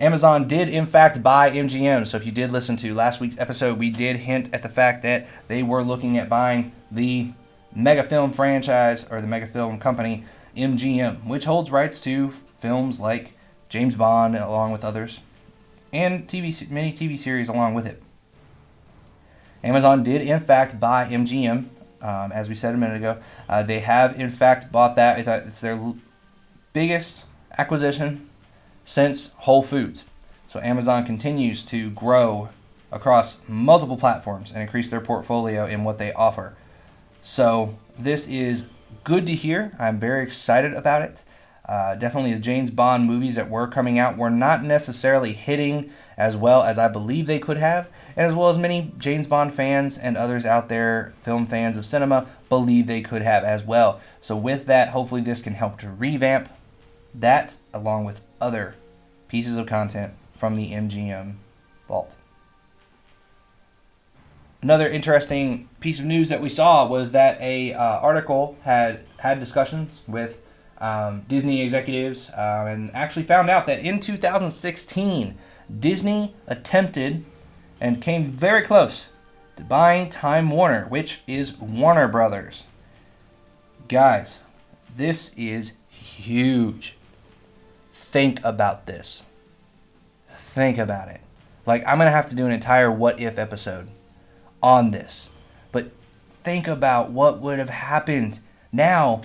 Amazon 0.00 0.46
did, 0.46 0.68
in 0.68 0.86
fact, 0.86 1.22
buy 1.22 1.50
MGM. 1.50 2.06
So 2.06 2.16
if 2.16 2.24
you 2.24 2.30
did 2.30 2.52
listen 2.52 2.76
to 2.78 2.94
last 2.94 3.20
week's 3.20 3.38
episode, 3.38 3.78
we 3.78 3.90
did 3.90 4.16
hint 4.16 4.52
at 4.52 4.62
the 4.62 4.68
fact 4.68 5.02
that 5.02 5.26
they 5.48 5.62
were 5.62 5.82
looking 5.82 6.16
at 6.18 6.28
buying 6.28 6.72
the 6.90 7.32
mega 7.74 8.04
film 8.04 8.32
franchise 8.32 9.08
or 9.10 9.20
the 9.20 9.26
mega 9.26 9.46
film 9.46 9.78
company 9.80 10.24
MGM, 10.56 11.26
which 11.26 11.44
holds 11.44 11.70
rights 11.70 12.00
to 12.02 12.32
films 12.60 13.00
like 13.00 13.32
James 13.68 13.96
Bond 13.96 14.36
along 14.36 14.72
with 14.72 14.84
others, 14.84 15.20
and 15.92 16.26
TV 16.28 16.70
many 16.70 16.92
TV 16.92 17.18
series 17.18 17.48
along 17.48 17.74
with 17.74 17.86
it. 17.86 18.02
Amazon 19.64 20.04
did 20.04 20.22
in 20.22 20.40
fact 20.40 20.78
buy 20.78 21.06
MGM, 21.06 21.68
um, 22.00 22.32
as 22.32 22.48
we 22.48 22.54
said 22.54 22.74
a 22.74 22.78
minute 22.78 22.96
ago. 22.96 23.18
Uh, 23.48 23.62
they 23.64 23.80
have 23.80 24.18
in 24.18 24.30
fact 24.30 24.70
bought 24.70 24.96
that. 24.96 25.18
It's 25.18 25.60
their 25.60 25.94
biggest 26.72 27.24
acquisition 27.56 28.28
since 28.88 29.34
Whole 29.40 29.62
Foods. 29.62 30.06
So 30.46 30.60
Amazon 30.60 31.04
continues 31.04 31.62
to 31.66 31.90
grow 31.90 32.48
across 32.90 33.42
multiple 33.46 33.98
platforms 33.98 34.50
and 34.50 34.62
increase 34.62 34.88
their 34.88 35.02
portfolio 35.02 35.66
in 35.66 35.84
what 35.84 35.98
they 35.98 36.10
offer. 36.14 36.56
So 37.20 37.76
this 37.98 38.26
is 38.28 38.70
good 39.04 39.26
to 39.26 39.34
hear. 39.34 39.76
I'm 39.78 40.00
very 40.00 40.22
excited 40.22 40.72
about 40.72 41.02
it. 41.02 41.22
Uh, 41.68 41.96
definitely 41.96 42.32
the 42.32 42.40
James 42.40 42.70
Bond 42.70 43.04
movies 43.04 43.34
that 43.34 43.50
were 43.50 43.66
coming 43.66 43.98
out 43.98 44.16
were 44.16 44.30
not 44.30 44.64
necessarily 44.64 45.34
hitting 45.34 45.92
as 46.16 46.34
well 46.34 46.62
as 46.62 46.78
I 46.78 46.88
believe 46.88 47.26
they 47.26 47.38
could 47.38 47.58
have, 47.58 47.88
and 48.16 48.26
as 48.26 48.34
well 48.34 48.48
as 48.48 48.56
many 48.56 48.94
James 48.96 49.26
Bond 49.26 49.54
fans 49.54 49.98
and 49.98 50.16
others 50.16 50.46
out 50.46 50.70
there, 50.70 51.12
film 51.22 51.46
fans 51.46 51.76
of 51.76 51.84
cinema, 51.84 52.26
believe 52.48 52.86
they 52.86 53.02
could 53.02 53.20
have 53.20 53.44
as 53.44 53.62
well. 53.64 54.00
So, 54.22 54.34
with 54.34 54.64
that, 54.64 54.88
hopefully, 54.88 55.20
this 55.20 55.42
can 55.42 55.52
help 55.52 55.78
to 55.80 55.90
revamp 55.90 56.48
that 57.14 57.56
along 57.74 58.06
with 58.06 58.22
other 58.40 58.74
pieces 59.28 59.56
of 59.56 59.66
content 59.66 60.14
from 60.36 60.56
the 60.56 60.72
MGM 60.72 61.34
vault. 61.86 62.14
Another 64.60 64.88
interesting 64.88 65.68
piece 65.78 66.00
of 66.00 66.04
news 66.04 66.28
that 66.30 66.40
we 66.40 66.48
saw 66.48 66.86
was 66.86 67.12
that 67.12 67.40
a 67.40 67.72
uh, 67.74 68.00
article 68.00 68.56
had 68.62 69.00
had 69.18 69.38
discussions 69.38 70.02
with 70.08 70.42
um, 70.78 71.22
Disney 71.28 71.62
executives 71.62 72.30
uh, 72.30 72.66
and 72.68 72.90
actually 72.94 73.24
found 73.24 73.50
out 73.50 73.66
that 73.66 73.80
in 73.80 74.00
2016 74.00 75.38
Disney 75.78 76.34
attempted 76.46 77.24
and 77.80 78.02
came 78.02 78.32
very 78.32 78.62
close 78.62 79.06
to 79.56 79.62
buying 79.62 80.10
Time 80.10 80.50
Warner, 80.50 80.86
which 80.86 81.20
is 81.26 81.56
Warner 81.58 82.08
Brothers. 82.08 82.64
Guys, 83.88 84.42
this 84.96 85.34
is 85.36 85.72
huge. 85.88 86.97
Think 88.10 88.40
about 88.42 88.86
this. 88.86 89.26
Think 90.38 90.78
about 90.78 91.08
it. 91.08 91.20
Like, 91.66 91.86
I'm 91.86 91.98
going 91.98 92.06
to 92.06 92.10
have 92.10 92.30
to 92.30 92.34
do 92.34 92.46
an 92.46 92.52
entire 92.52 92.90
what 92.90 93.20
if 93.20 93.38
episode 93.38 93.90
on 94.62 94.92
this. 94.92 95.28
But 95.72 95.90
think 96.32 96.66
about 96.66 97.10
what 97.10 97.40
would 97.40 97.58
have 97.58 97.68
happened. 97.68 98.38
Now, 98.72 99.20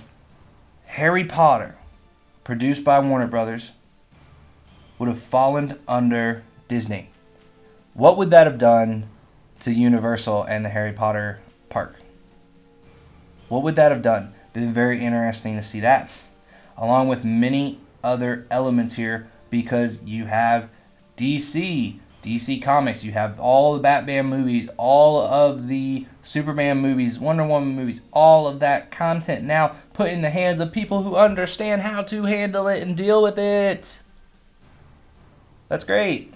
Harry 0.84 1.24
Potter, 1.24 1.76
produced 2.44 2.84
by 2.84 3.00
Warner 3.00 3.26
Brothers, 3.26 3.72
would 4.98 5.08
have 5.08 5.22
fallen 5.22 5.78
under 5.88 6.42
Disney. 6.68 7.08
What 7.94 8.18
would 8.18 8.30
that 8.32 8.46
have 8.46 8.58
done 8.58 9.08
to 9.60 9.72
Universal 9.72 10.42
and 10.44 10.62
the 10.62 10.68
Harry 10.68 10.92
Potter 10.92 11.40
park? 11.70 11.96
What 13.48 13.62
would 13.62 13.76
that 13.76 13.92
have 13.92 14.02
done? 14.02 14.34
It'd 14.54 14.74
very 14.74 15.02
interesting 15.02 15.56
to 15.56 15.62
see 15.62 15.80
that, 15.80 16.10
along 16.76 17.08
with 17.08 17.24
many 17.24 17.80
other 18.04 18.46
elements 18.50 18.94
here, 18.94 19.28
because 19.50 20.02
you 20.04 20.26
have 20.26 20.68
DC 21.16 21.98
DC 22.24 22.62
Comics, 22.62 23.04
you 23.04 23.12
have 23.12 23.38
all 23.38 23.74
the 23.74 23.80
Batman 23.80 24.26
movies, 24.26 24.68
all 24.78 25.20
of 25.20 25.68
the 25.68 26.06
Superman 26.22 26.78
movies, 26.78 27.18
Wonder 27.18 27.46
Woman 27.46 27.76
movies, 27.76 28.00
all 28.12 28.48
of 28.48 28.60
that 28.60 28.90
content 28.90 29.44
now 29.44 29.76
put 29.92 30.10
in 30.10 30.22
the 30.22 30.30
hands 30.30 30.58
of 30.58 30.72
people 30.72 31.02
who 31.02 31.16
understand 31.16 31.82
how 31.82 32.02
to 32.04 32.24
handle 32.24 32.66
it 32.66 32.82
and 32.82 32.96
deal 32.96 33.22
with 33.22 33.38
it. 33.38 34.00
That's 35.68 35.84
great. 35.84 36.32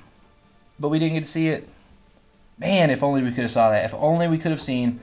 But 0.79 0.91
we 0.91 0.99
didn't 0.99 1.15
get 1.15 1.25
to 1.25 1.31
see 1.31 1.49
it. 1.49 1.67
Man, 2.59 2.91
if 2.91 3.03
only 3.03 3.23
we 3.23 3.31
could 3.31 3.43
have 3.43 3.51
saw 3.51 3.71
that. 3.71 3.87
If 3.87 3.95
only 3.95 4.29
we 4.29 4.37
could 4.37 4.51
have 4.51 4.61
seen 4.61 5.01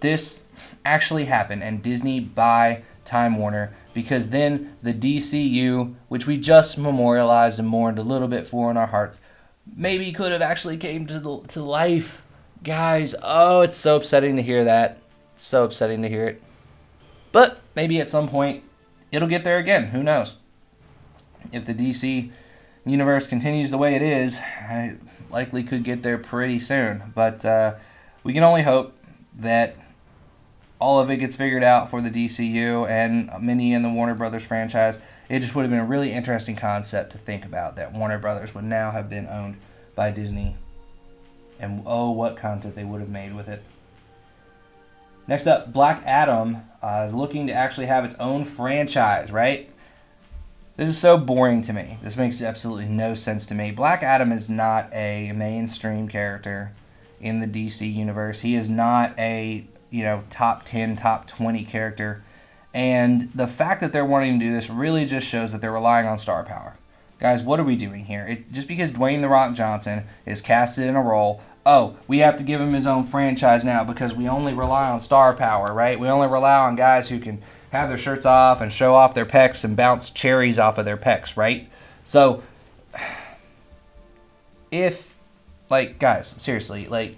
this 0.00 0.42
actually 0.84 1.24
happen 1.24 1.62
and 1.62 1.82
Disney 1.82 2.20
buy 2.20 2.82
Time 3.06 3.38
Warner 3.38 3.74
because 3.94 4.28
then 4.28 4.76
the 4.82 4.92
DCU, 4.92 5.94
which 6.08 6.26
we 6.26 6.36
just 6.36 6.76
memorialized 6.76 7.58
and 7.58 7.68
mourned 7.68 7.98
a 7.98 8.02
little 8.02 8.28
bit 8.28 8.46
for 8.46 8.70
in 8.70 8.76
our 8.76 8.88
hearts, 8.88 9.20
maybe 9.74 10.12
could 10.12 10.32
have 10.32 10.42
actually 10.42 10.76
came 10.76 11.06
to 11.06 11.20
the, 11.20 11.40
to 11.48 11.62
life. 11.62 12.22
Guys, 12.62 13.14
oh, 13.22 13.60
it's 13.60 13.76
so 13.76 13.96
upsetting 13.96 14.36
to 14.36 14.42
hear 14.42 14.64
that. 14.64 14.98
It's 15.34 15.44
so 15.44 15.64
upsetting 15.64 16.02
to 16.02 16.08
hear 16.08 16.26
it. 16.26 16.42
But 17.32 17.60
maybe 17.74 18.00
at 18.00 18.10
some 18.10 18.28
point 18.28 18.64
it'll 19.12 19.28
get 19.28 19.44
there 19.44 19.58
again. 19.58 19.88
Who 19.88 20.02
knows? 20.02 20.36
If 21.52 21.64
the 21.64 21.74
DC 21.74 22.30
universe 22.84 23.26
continues 23.26 23.70
the 23.70 23.78
way 23.78 23.94
it 23.94 24.02
is, 24.02 24.38
I 24.38 24.96
likely 25.30 25.62
could 25.62 25.84
get 25.84 26.02
there 26.02 26.18
pretty 26.18 26.58
soon. 26.58 27.12
But 27.14 27.44
uh, 27.44 27.74
we 28.24 28.32
can 28.32 28.42
only 28.42 28.62
hope 28.62 28.96
that 29.38 29.76
all 30.84 31.00
of 31.00 31.10
it 31.10 31.16
gets 31.16 31.34
figured 31.34 31.64
out 31.64 31.88
for 31.88 32.02
the 32.02 32.10
DCU 32.10 32.86
and 32.88 33.30
many 33.40 33.72
in 33.72 33.82
the 33.82 33.88
Warner 33.88 34.14
Brothers 34.14 34.44
franchise 34.44 34.98
it 35.28 35.40
just 35.40 35.54
would 35.54 35.62
have 35.62 35.70
been 35.70 35.80
a 35.80 35.86
really 35.86 36.12
interesting 36.12 36.56
concept 36.56 37.12
to 37.12 37.18
think 37.18 37.46
about 37.46 37.76
that 37.76 37.94
Warner 37.94 38.18
Brothers 38.18 38.54
would 38.54 38.64
now 38.64 38.90
have 38.90 39.08
been 39.08 39.26
owned 39.26 39.56
by 39.94 40.10
Disney. 40.10 40.56
And 41.58 41.82
oh, 41.86 42.10
what 42.10 42.36
content 42.36 42.74
they 42.74 42.84
would 42.84 43.00
have 43.00 43.08
made 43.08 43.34
with 43.34 43.48
it. 43.48 43.62
Next 45.26 45.46
up, 45.46 45.72
Black 45.72 46.02
Adam 46.04 46.58
uh, 46.82 47.04
is 47.06 47.14
looking 47.14 47.46
to 47.46 47.54
actually 47.54 47.86
have 47.86 48.04
its 48.04 48.14
own 48.16 48.44
franchise, 48.44 49.32
right? 49.32 49.70
This 50.76 50.88
is 50.88 50.98
so 50.98 51.16
boring 51.16 51.62
to 51.62 51.72
me. 51.72 51.98
This 52.02 52.16
makes 52.16 52.42
absolutely 52.42 52.86
no 52.86 53.14
sense 53.14 53.46
to 53.46 53.54
me. 53.54 53.70
Black 53.70 54.02
Adam 54.02 54.32
is 54.32 54.50
not 54.50 54.92
a 54.92 55.32
mainstream 55.32 56.08
character 56.08 56.72
in 57.20 57.40
the 57.40 57.46
DC 57.46 57.90
universe. 57.90 58.40
He 58.40 58.54
is 58.54 58.68
not 58.68 59.18
a, 59.18 59.64
you 59.94 60.02
know, 60.02 60.24
top 60.30 60.64
10, 60.64 60.96
top 60.96 61.26
20 61.26 61.64
character 61.64 62.22
and 62.74 63.30
the 63.32 63.46
fact 63.46 63.80
that 63.80 63.92
they're 63.92 64.04
wanting 64.04 64.40
to 64.40 64.46
do 64.46 64.52
this 64.52 64.68
really 64.68 65.06
just 65.06 65.28
shows 65.28 65.52
that 65.52 65.60
they're 65.60 65.72
relying 65.72 66.08
on 66.08 66.18
star 66.18 66.42
power. 66.42 66.74
Guys, 67.20 67.44
what 67.44 67.60
are 67.60 67.64
we 67.64 67.76
doing 67.76 68.04
here? 68.04 68.26
It, 68.26 68.50
just 68.52 68.66
because 68.66 68.90
Dwayne 68.90 69.20
The 69.20 69.28
Rock 69.28 69.54
Johnson 69.54 70.04
is 70.26 70.40
casted 70.40 70.88
in 70.88 70.96
a 70.96 71.00
role, 71.00 71.40
oh, 71.64 71.96
we 72.08 72.18
have 72.18 72.36
to 72.36 72.42
give 72.42 72.60
him 72.60 72.72
his 72.72 72.86
own 72.86 73.04
franchise 73.04 73.64
now 73.64 73.84
because 73.84 74.12
we 74.12 74.28
only 74.28 74.52
rely 74.52 74.90
on 74.90 74.98
star 74.98 75.32
power, 75.34 75.72
right? 75.72 75.98
We 75.98 76.08
only 76.08 76.26
rely 76.26 76.58
on 76.58 76.74
guys 76.74 77.08
who 77.08 77.20
can 77.20 77.40
have 77.70 77.88
their 77.88 77.96
shirts 77.96 78.26
off 78.26 78.60
and 78.60 78.72
show 78.72 78.94
off 78.94 79.14
their 79.14 79.24
pecs 79.24 79.62
and 79.62 79.76
bounce 79.76 80.10
cherries 80.10 80.58
off 80.58 80.76
of 80.76 80.84
their 80.84 80.96
pecs, 80.96 81.36
right? 81.36 81.68
So, 82.02 82.42
if, 84.72 85.14
like, 85.70 86.00
guys, 86.00 86.34
seriously, 86.38 86.88
like, 86.88 87.16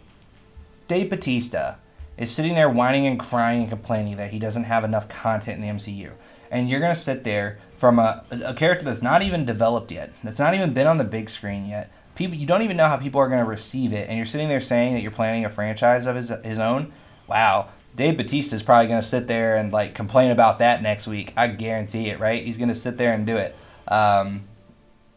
Dave 0.86 1.08
Batista 1.08 1.76
is 2.16 2.30
sitting 2.30 2.54
there 2.54 2.70
whining 2.70 3.06
and 3.06 3.18
crying 3.18 3.62
and 3.62 3.68
complaining 3.68 4.16
that 4.16 4.30
he 4.30 4.38
doesn't 4.38 4.64
have 4.64 4.84
enough 4.84 5.08
content 5.08 5.62
in 5.62 5.62
the 5.62 5.74
MCU. 5.74 6.12
And 6.50 6.68
you're 6.68 6.80
going 6.80 6.94
to 6.94 7.00
sit 7.00 7.24
there 7.24 7.58
from 7.76 7.98
a, 7.98 8.24
a 8.30 8.54
character 8.54 8.84
that's 8.84 9.02
not 9.02 9.22
even 9.22 9.44
developed 9.44 9.92
yet, 9.92 10.12
that's 10.24 10.38
not 10.38 10.54
even 10.54 10.72
been 10.72 10.86
on 10.86 10.98
the 10.98 11.04
big 11.04 11.28
screen 11.28 11.66
yet. 11.66 11.90
People, 12.14 12.36
you 12.36 12.46
don't 12.46 12.62
even 12.62 12.78
know 12.78 12.88
how 12.88 12.96
people 12.96 13.20
are 13.20 13.28
going 13.28 13.44
to 13.44 13.48
receive 13.48 13.92
it, 13.92 14.08
and 14.08 14.16
you're 14.16 14.24
sitting 14.24 14.48
there 14.48 14.60
saying 14.60 14.94
that 14.94 15.02
you're 15.02 15.10
planning 15.10 15.44
a 15.44 15.50
franchise 15.50 16.06
of 16.06 16.16
his 16.16 16.32
his 16.42 16.58
own. 16.58 16.90
Wow, 17.26 17.68
Dave 17.94 18.16
Batista 18.16 18.56
is 18.56 18.62
probably 18.62 18.88
going 18.88 19.00
to 19.00 19.06
sit 19.06 19.26
there 19.26 19.56
and 19.56 19.70
like 19.70 19.94
complain 19.94 20.30
about 20.30 20.58
that 20.60 20.82
next 20.82 21.06
week. 21.06 21.34
I 21.36 21.48
guarantee 21.48 22.08
it, 22.08 22.18
right? 22.18 22.42
He's 22.42 22.56
going 22.56 22.70
to 22.70 22.74
sit 22.74 22.96
there 22.96 23.12
and 23.12 23.26
do 23.26 23.36
it. 23.36 23.54
Um, 23.88 24.44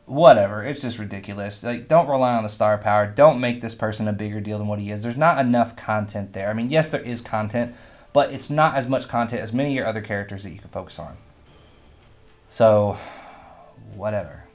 whatever. 0.09 0.63
It's 0.63 0.81
just 0.81 0.97
ridiculous. 0.97 1.63
Like, 1.63 1.87
don't 1.87 2.09
rely 2.09 2.33
on 2.35 2.43
the 2.43 2.49
star 2.49 2.77
power. 2.77 3.05
Don't 3.05 3.39
make 3.39 3.61
this 3.61 3.75
person 3.75 4.07
a 4.07 4.13
bigger 4.13 4.41
deal 4.41 4.57
than 4.57 4.67
what 4.67 4.79
he 4.79 4.91
is. 4.91 5.03
There's 5.03 5.17
not 5.17 5.39
enough 5.39 5.75
content 5.75 6.33
there. 6.33 6.49
I 6.49 6.53
mean, 6.53 6.69
yes, 6.69 6.89
there 6.89 7.01
is 7.01 7.21
content, 7.21 7.75
but 8.11 8.33
it's 8.33 8.49
not 8.49 8.75
as 8.75 8.87
much 8.87 9.07
content 9.07 9.41
as 9.41 9.53
many 9.53 9.69
of 9.69 9.75
your 9.75 9.85
other 9.85 10.01
characters 10.01 10.43
that 10.43 10.49
you 10.49 10.59
can 10.59 10.69
focus 10.69 10.97
on. 10.97 11.15
So, 12.49 12.97
whatever. 13.93 14.45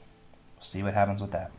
See 0.59 0.83
what 0.83 0.93
happens 0.93 1.21
with 1.21 1.31
that. 1.31 1.51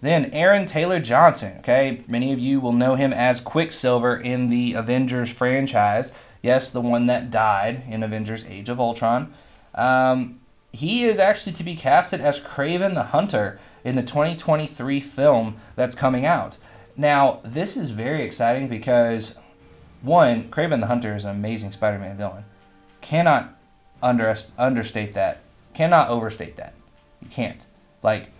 Then 0.00 0.26
Aaron 0.32 0.66
Taylor 0.66 1.00
Johnson. 1.00 1.56
Okay, 1.58 2.02
many 2.08 2.32
of 2.32 2.38
you 2.38 2.60
will 2.60 2.72
know 2.72 2.94
him 2.94 3.12
as 3.12 3.40
Quicksilver 3.40 4.16
in 4.16 4.48
the 4.48 4.74
Avengers 4.74 5.30
franchise. 5.30 6.12
Yes, 6.42 6.70
the 6.70 6.80
one 6.80 7.06
that 7.06 7.30
died 7.30 7.84
in 7.88 8.02
Avengers: 8.02 8.44
Age 8.44 8.68
of 8.68 8.78
Ultron. 8.80 9.32
Um, 9.74 10.40
he 10.74 11.04
is 11.04 11.20
actually 11.20 11.52
to 11.52 11.62
be 11.62 11.76
casted 11.76 12.20
as 12.20 12.40
Kraven 12.40 12.94
the 12.94 13.04
Hunter 13.04 13.60
in 13.84 13.94
the 13.94 14.02
2023 14.02 15.00
film 15.00 15.56
that's 15.76 15.94
coming 15.94 16.26
out. 16.26 16.58
Now, 16.96 17.40
this 17.44 17.76
is 17.76 17.90
very 17.90 18.24
exciting 18.24 18.68
because 18.68 19.38
one, 20.02 20.50
Kraven 20.50 20.80
the 20.80 20.88
Hunter 20.88 21.14
is 21.14 21.24
an 21.24 21.30
amazing 21.30 21.70
Spider-Man 21.70 22.16
villain. 22.16 22.44
Cannot 23.00 23.56
under, 24.02 24.34
understate 24.58 25.14
that. 25.14 25.38
Cannot 25.74 26.08
overstate 26.08 26.56
that. 26.56 26.74
You 27.22 27.28
can't. 27.28 27.64
Like, 28.02 28.30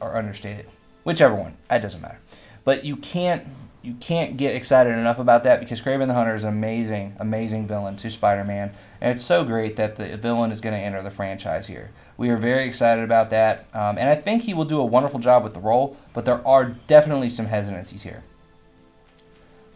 or 0.00 0.16
understate 0.16 0.58
it. 0.58 0.68
Whichever 1.04 1.36
one. 1.36 1.56
It 1.70 1.80
doesn't 1.80 2.00
matter. 2.00 2.18
But 2.64 2.84
you 2.84 2.96
can't 2.96 3.46
you 3.86 3.94
can't 4.00 4.36
get 4.36 4.56
excited 4.56 4.98
enough 4.98 5.20
about 5.20 5.44
that 5.44 5.60
because 5.60 5.80
Kraven 5.80 6.08
the 6.08 6.14
Hunter 6.14 6.34
is 6.34 6.42
an 6.42 6.48
amazing, 6.48 7.14
amazing 7.20 7.68
villain 7.68 7.96
to 7.98 8.10
Spider-Man, 8.10 8.72
and 9.00 9.12
it's 9.12 9.24
so 9.24 9.44
great 9.44 9.76
that 9.76 9.94
the 9.94 10.16
villain 10.16 10.50
is 10.50 10.60
going 10.60 10.74
to 10.74 10.80
enter 10.80 11.00
the 11.02 11.10
franchise 11.10 11.68
here. 11.68 11.90
We 12.16 12.30
are 12.30 12.36
very 12.36 12.66
excited 12.66 13.04
about 13.04 13.30
that, 13.30 13.66
um, 13.72 13.96
and 13.96 14.08
I 14.08 14.16
think 14.16 14.42
he 14.42 14.54
will 14.54 14.64
do 14.64 14.80
a 14.80 14.84
wonderful 14.84 15.20
job 15.20 15.44
with 15.44 15.54
the 15.54 15.60
role. 15.60 15.96
But 16.14 16.24
there 16.24 16.44
are 16.44 16.64
definitely 16.64 17.28
some 17.28 17.46
hesitancies 17.46 18.02
here. 18.02 18.24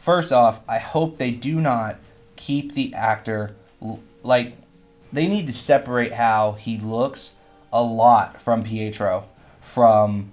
First 0.01 0.33
off, 0.33 0.59
I 0.67 0.79
hope 0.79 1.17
they 1.17 1.31
do 1.31 1.61
not 1.61 1.97
keep 2.35 2.75
the 2.75 2.93
actor 2.95 3.55
like 4.25 4.55
they 5.13 5.29
need 5.29 5.47
to 5.47 5.53
separate 5.53 6.15
how 6.15 6.53
he 6.53 6.79
looks 6.79 7.35
a 7.73 7.81
lot 7.81 8.41
from 8.41 8.65
Pietro 8.65 9.29
from 9.61 10.33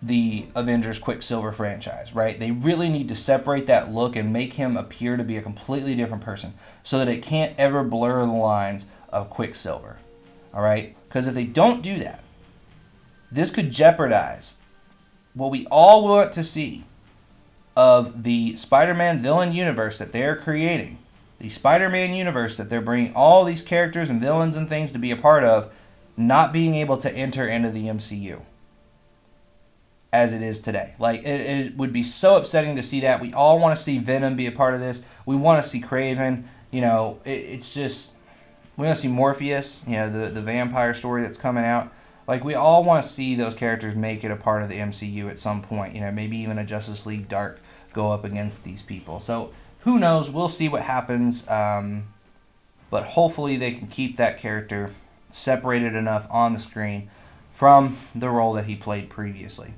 the 0.00 0.46
Avengers 0.54 0.98
Quicksilver 0.98 1.50
franchise, 1.50 2.14
right? 2.14 2.38
They 2.38 2.52
really 2.52 2.88
need 2.88 3.08
to 3.08 3.14
separate 3.14 3.66
that 3.66 3.92
look 3.92 4.14
and 4.14 4.32
make 4.32 4.54
him 4.54 4.76
appear 4.76 5.16
to 5.16 5.24
be 5.24 5.36
a 5.36 5.42
completely 5.42 5.94
different 5.96 6.22
person 6.22 6.54
so 6.82 6.98
that 6.98 7.08
it 7.08 7.22
can't 7.22 7.58
ever 7.58 7.82
blur 7.82 8.24
the 8.24 8.32
lines 8.32 8.86
of 9.08 9.30
Quicksilver. 9.30 9.96
All 10.54 10.62
right? 10.62 10.94
Because 11.08 11.26
if 11.26 11.34
they 11.34 11.44
don't 11.44 11.82
do 11.82 11.98
that, 11.98 12.22
this 13.30 13.50
could 13.50 13.72
jeopardize 13.72 14.54
what 15.34 15.50
we 15.50 15.66
all 15.66 16.04
want 16.04 16.32
to 16.32 16.44
see 16.44 16.84
of 17.76 18.22
the 18.22 18.56
Spider 18.56 18.94
Man 18.94 19.20
villain 19.20 19.52
universe 19.52 19.98
that 19.98 20.12
they're 20.12 20.36
creating. 20.36 20.98
The 21.40 21.48
Spider 21.48 21.88
Man 21.88 22.14
universe 22.14 22.56
that 22.56 22.70
they're 22.70 22.80
bringing 22.80 23.14
all 23.14 23.44
these 23.44 23.62
characters 23.62 24.10
and 24.10 24.20
villains 24.20 24.56
and 24.56 24.68
things 24.68 24.92
to 24.92 24.98
be 24.98 25.10
a 25.10 25.16
part 25.16 25.44
of, 25.44 25.72
not 26.16 26.52
being 26.52 26.74
able 26.74 26.98
to 26.98 27.12
enter 27.12 27.46
into 27.46 27.70
the 27.70 27.84
MCU 27.84 28.40
as 30.12 30.32
it 30.32 30.42
is 30.42 30.60
today. 30.60 30.94
Like 30.98 31.22
it, 31.22 31.40
it 31.40 31.76
would 31.76 31.92
be 31.92 32.02
so 32.02 32.36
upsetting 32.36 32.76
to 32.76 32.82
see 32.82 33.00
that. 33.00 33.20
We 33.20 33.32
all 33.32 33.58
want 33.58 33.76
to 33.76 33.82
see 33.82 33.98
Venom 33.98 34.36
be 34.36 34.46
a 34.46 34.52
part 34.52 34.74
of 34.74 34.80
this. 34.80 35.04
We 35.26 35.36
want 35.36 35.62
to 35.62 35.68
see 35.68 35.80
Kraven. 35.80 36.44
You 36.70 36.80
know, 36.80 37.20
it, 37.24 37.30
it's 37.30 37.74
just 37.74 38.14
we 38.76 38.86
want 38.86 38.96
to 38.96 39.02
see 39.02 39.08
Morbius. 39.08 39.76
You 39.86 39.96
know, 39.96 40.10
the 40.10 40.30
the 40.30 40.42
vampire 40.42 40.94
story 40.94 41.22
that's 41.22 41.38
coming 41.38 41.64
out. 41.64 41.92
Like 42.26 42.44
we 42.44 42.54
all 42.54 42.84
want 42.84 43.02
to 43.02 43.08
see 43.08 43.34
those 43.34 43.54
characters 43.54 43.94
make 43.94 44.24
it 44.24 44.30
a 44.30 44.36
part 44.36 44.62
of 44.62 44.68
the 44.68 44.76
MCU 44.76 45.30
at 45.30 45.38
some 45.38 45.62
point. 45.62 45.94
You 45.94 46.02
know, 46.02 46.12
maybe 46.12 46.36
even 46.38 46.58
a 46.58 46.64
Justice 46.64 47.06
League 47.06 47.28
Dark 47.28 47.60
go 47.92 48.12
up 48.12 48.24
against 48.24 48.64
these 48.64 48.82
people. 48.82 49.18
So 49.18 49.52
who 49.80 49.98
knows? 49.98 50.30
We'll 50.30 50.48
see 50.48 50.68
what 50.68 50.82
happens. 50.82 51.48
Um, 51.48 52.08
but 52.90 53.04
hopefully 53.04 53.56
they 53.56 53.72
can 53.72 53.86
keep 53.86 54.16
that 54.16 54.38
character 54.38 54.92
separated 55.30 55.94
enough 55.94 56.26
on 56.30 56.54
the 56.54 56.58
screen 56.58 57.10
from 57.52 57.98
the 58.14 58.30
role 58.30 58.54
that 58.54 58.64
he 58.64 58.76
played 58.76 59.10
previously. 59.10 59.74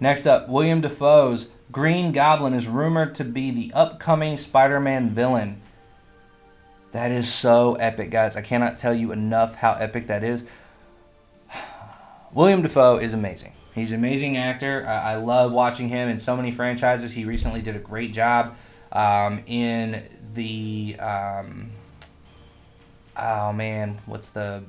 Next 0.00 0.26
up, 0.26 0.48
William 0.48 0.80
Dafoe's 0.80 1.50
Green 1.70 2.12
Goblin 2.12 2.54
is 2.54 2.66
rumored 2.66 3.14
to 3.16 3.24
be 3.24 3.50
the 3.50 3.70
upcoming 3.74 4.38
Spider 4.38 4.80
Man 4.80 5.10
villain. 5.10 5.60
That 6.92 7.12
is 7.12 7.32
so 7.32 7.74
epic, 7.74 8.10
guys. 8.10 8.34
I 8.34 8.42
cannot 8.42 8.78
tell 8.78 8.94
you 8.94 9.12
enough 9.12 9.54
how 9.54 9.74
epic 9.74 10.06
that 10.08 10.24
is. 10.24 10.46
William 12.32 12.62
Dafoe 12.62 12.96
is 12.96 13.12
amazing. 13.12 13.52
He's 13.74 13.92
an 13.92 13.98
amazing 13.98 14.36
actor. 14.36 14.84
I, 14.88 15.12
I 15.12 15.16
love 15.16 15.52
watching 15.52 15.88
him 15.88 16.08
in 16.08 16.18
so 16.18 16.36
many 16.36 16.50
franchises. 16.50 17.12
He 17.12 17.24
recently 17.24 17.60
did 17.60 17.76
a 17.76 17.80
great 17.80 18.12
job 18.12 18.56
um, 18.90 19.42
in 19.46 20.02
the. 20.34 20.96
Um, 20.98 21.70
oh 23.16 23.52
man, 23.52 23.98
what's 24.06 24.30
the 24.30 24.64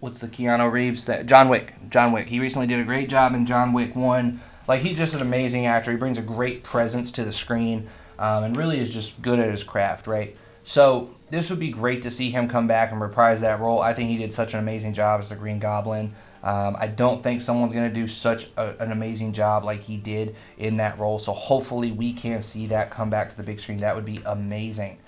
what's 0.00 0.20
the 0.20 0.26
Keanu 0.28 0.70
Reeves 0.70 1.04
that 1.06 1.26
John 1.26 1.48
Wick. 1.48 1.74
John 1.88 2.12
Wick. 2.12 2.26
He 2.26 2.40
recently 2.40 2.66
did 2.66 2.80
a 2.80 2.84
great 2.84 3.08
job 3.08 3.34
in 3.34 3.46
John 3.46 3.72
Wick 3.72 3.94
One. 3.94 4.40
Like 4.66 4.82
he's 4.82 4.96
just 4.96 5.14
an 5.14 5.22
amazing 5.22 5.66
actor. 5.66 5.90
He 5.90 5.96
brings 5.96 6.18
a 6.18 6.22
great 6.22 6.62
presence 6.62 7.10
to 7.12 7.24
the 7.24 7.32
screen, 7.32 7.88
um, 8.18 8.44
and 8.44 8.56
really 8.56 8.80
is 8.80 8.92
just 8.92 9.20
good 9.22 9.38
at 9.38 9.50
his 9.50 9.62
craft. 9.62 10.06
Right. 10.06 10.36
So 10.64 11.14
this 11.30 11.50
would 11.50 11.58
be 11.58 11.70
great 11.70 12.02
to 12.02 12.10
see 12.10 12.30
him 12.30 12.48
come 12.48 12.66
back 12.66 12.92
and 12.92 13.00
reprise 13.00 13.40
that 13.40 13.60
role. 13.60 13.80
I 13.80 13.94
think 13.94 14.10
he 14.10 14.16
did 14.16 14.32
such 14.32 14.54
an 14.54 14.60
amazing 14.60 14.94
job 14.94 15.20
as 15.20 15.28
the 15.28 15.36
Green 15.36 15.58
Goblin. 15.58 16.14
Um, 16.42 16.76
I 16.78 16.86
don't 16.86 17.22
think 17.22 17.42
someone's 17.42 17.72
going 17.72 17.88
to 17.88 17.94
do 17.94 18.06
such 18.06 18.48
a, 18.56 18.74
an 18.82 18.92
amazing 18.92 19.34
job 19.34 19.64
like 19.64 19.82
he 19.82 19.96
did 19.96 20.34
in 20.56 20.78
that 20.78 20.98
role. 20.98 21.18
So 21.18 21.32
hopefully 21.32 21.92
we 21.92 22.12
can 22.14 22.40
see 22.40 22.66
that 22.68 22.90
come 22.90 23.10
back 23.10 23.30
to 23.30 23.36
the 23.36 23.42
big 23.42 23.60
screen. 23.60 23.78
That 23.78 23.94
would 23.94 24.06
be 24.06 24.22
amazing 24.24 24.98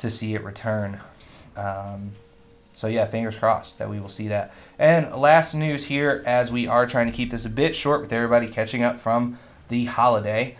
to 0.00 0.10
see 0.10 0.34
it 0.34 0.44
return. 0.44 1.00
Um, 1.56 2.12
so 2.76 2.88
yeah, 2.88 3.06
fingers 3.06 3.36
crossed 3.36 3.78
that 3.78 3.88
we 3.88 3.98
will 3.98 4.10
see 4.10 4.28
that. 4.28 4.52
And 4.78 5.10
last 5.14 5.54
news 5.54 5.86
here, 5.86 6.22
as 6.26 6.52
we 6.52 6.66
are 6.66 6.86
trying 6.86 7.06
to 7.06 7.12
keep 7.16 7.30
this 7.30 7.46
a 7.46 7.48
bit 7.50 7.74
short 7.74 8.02
with 8.02 8.12
everybody 8.12 8.48
catching 8.48 8.82
up 8.82 9.00
from 9.00 9.38
the 9.68 9.86
holiday, 9.86 10.58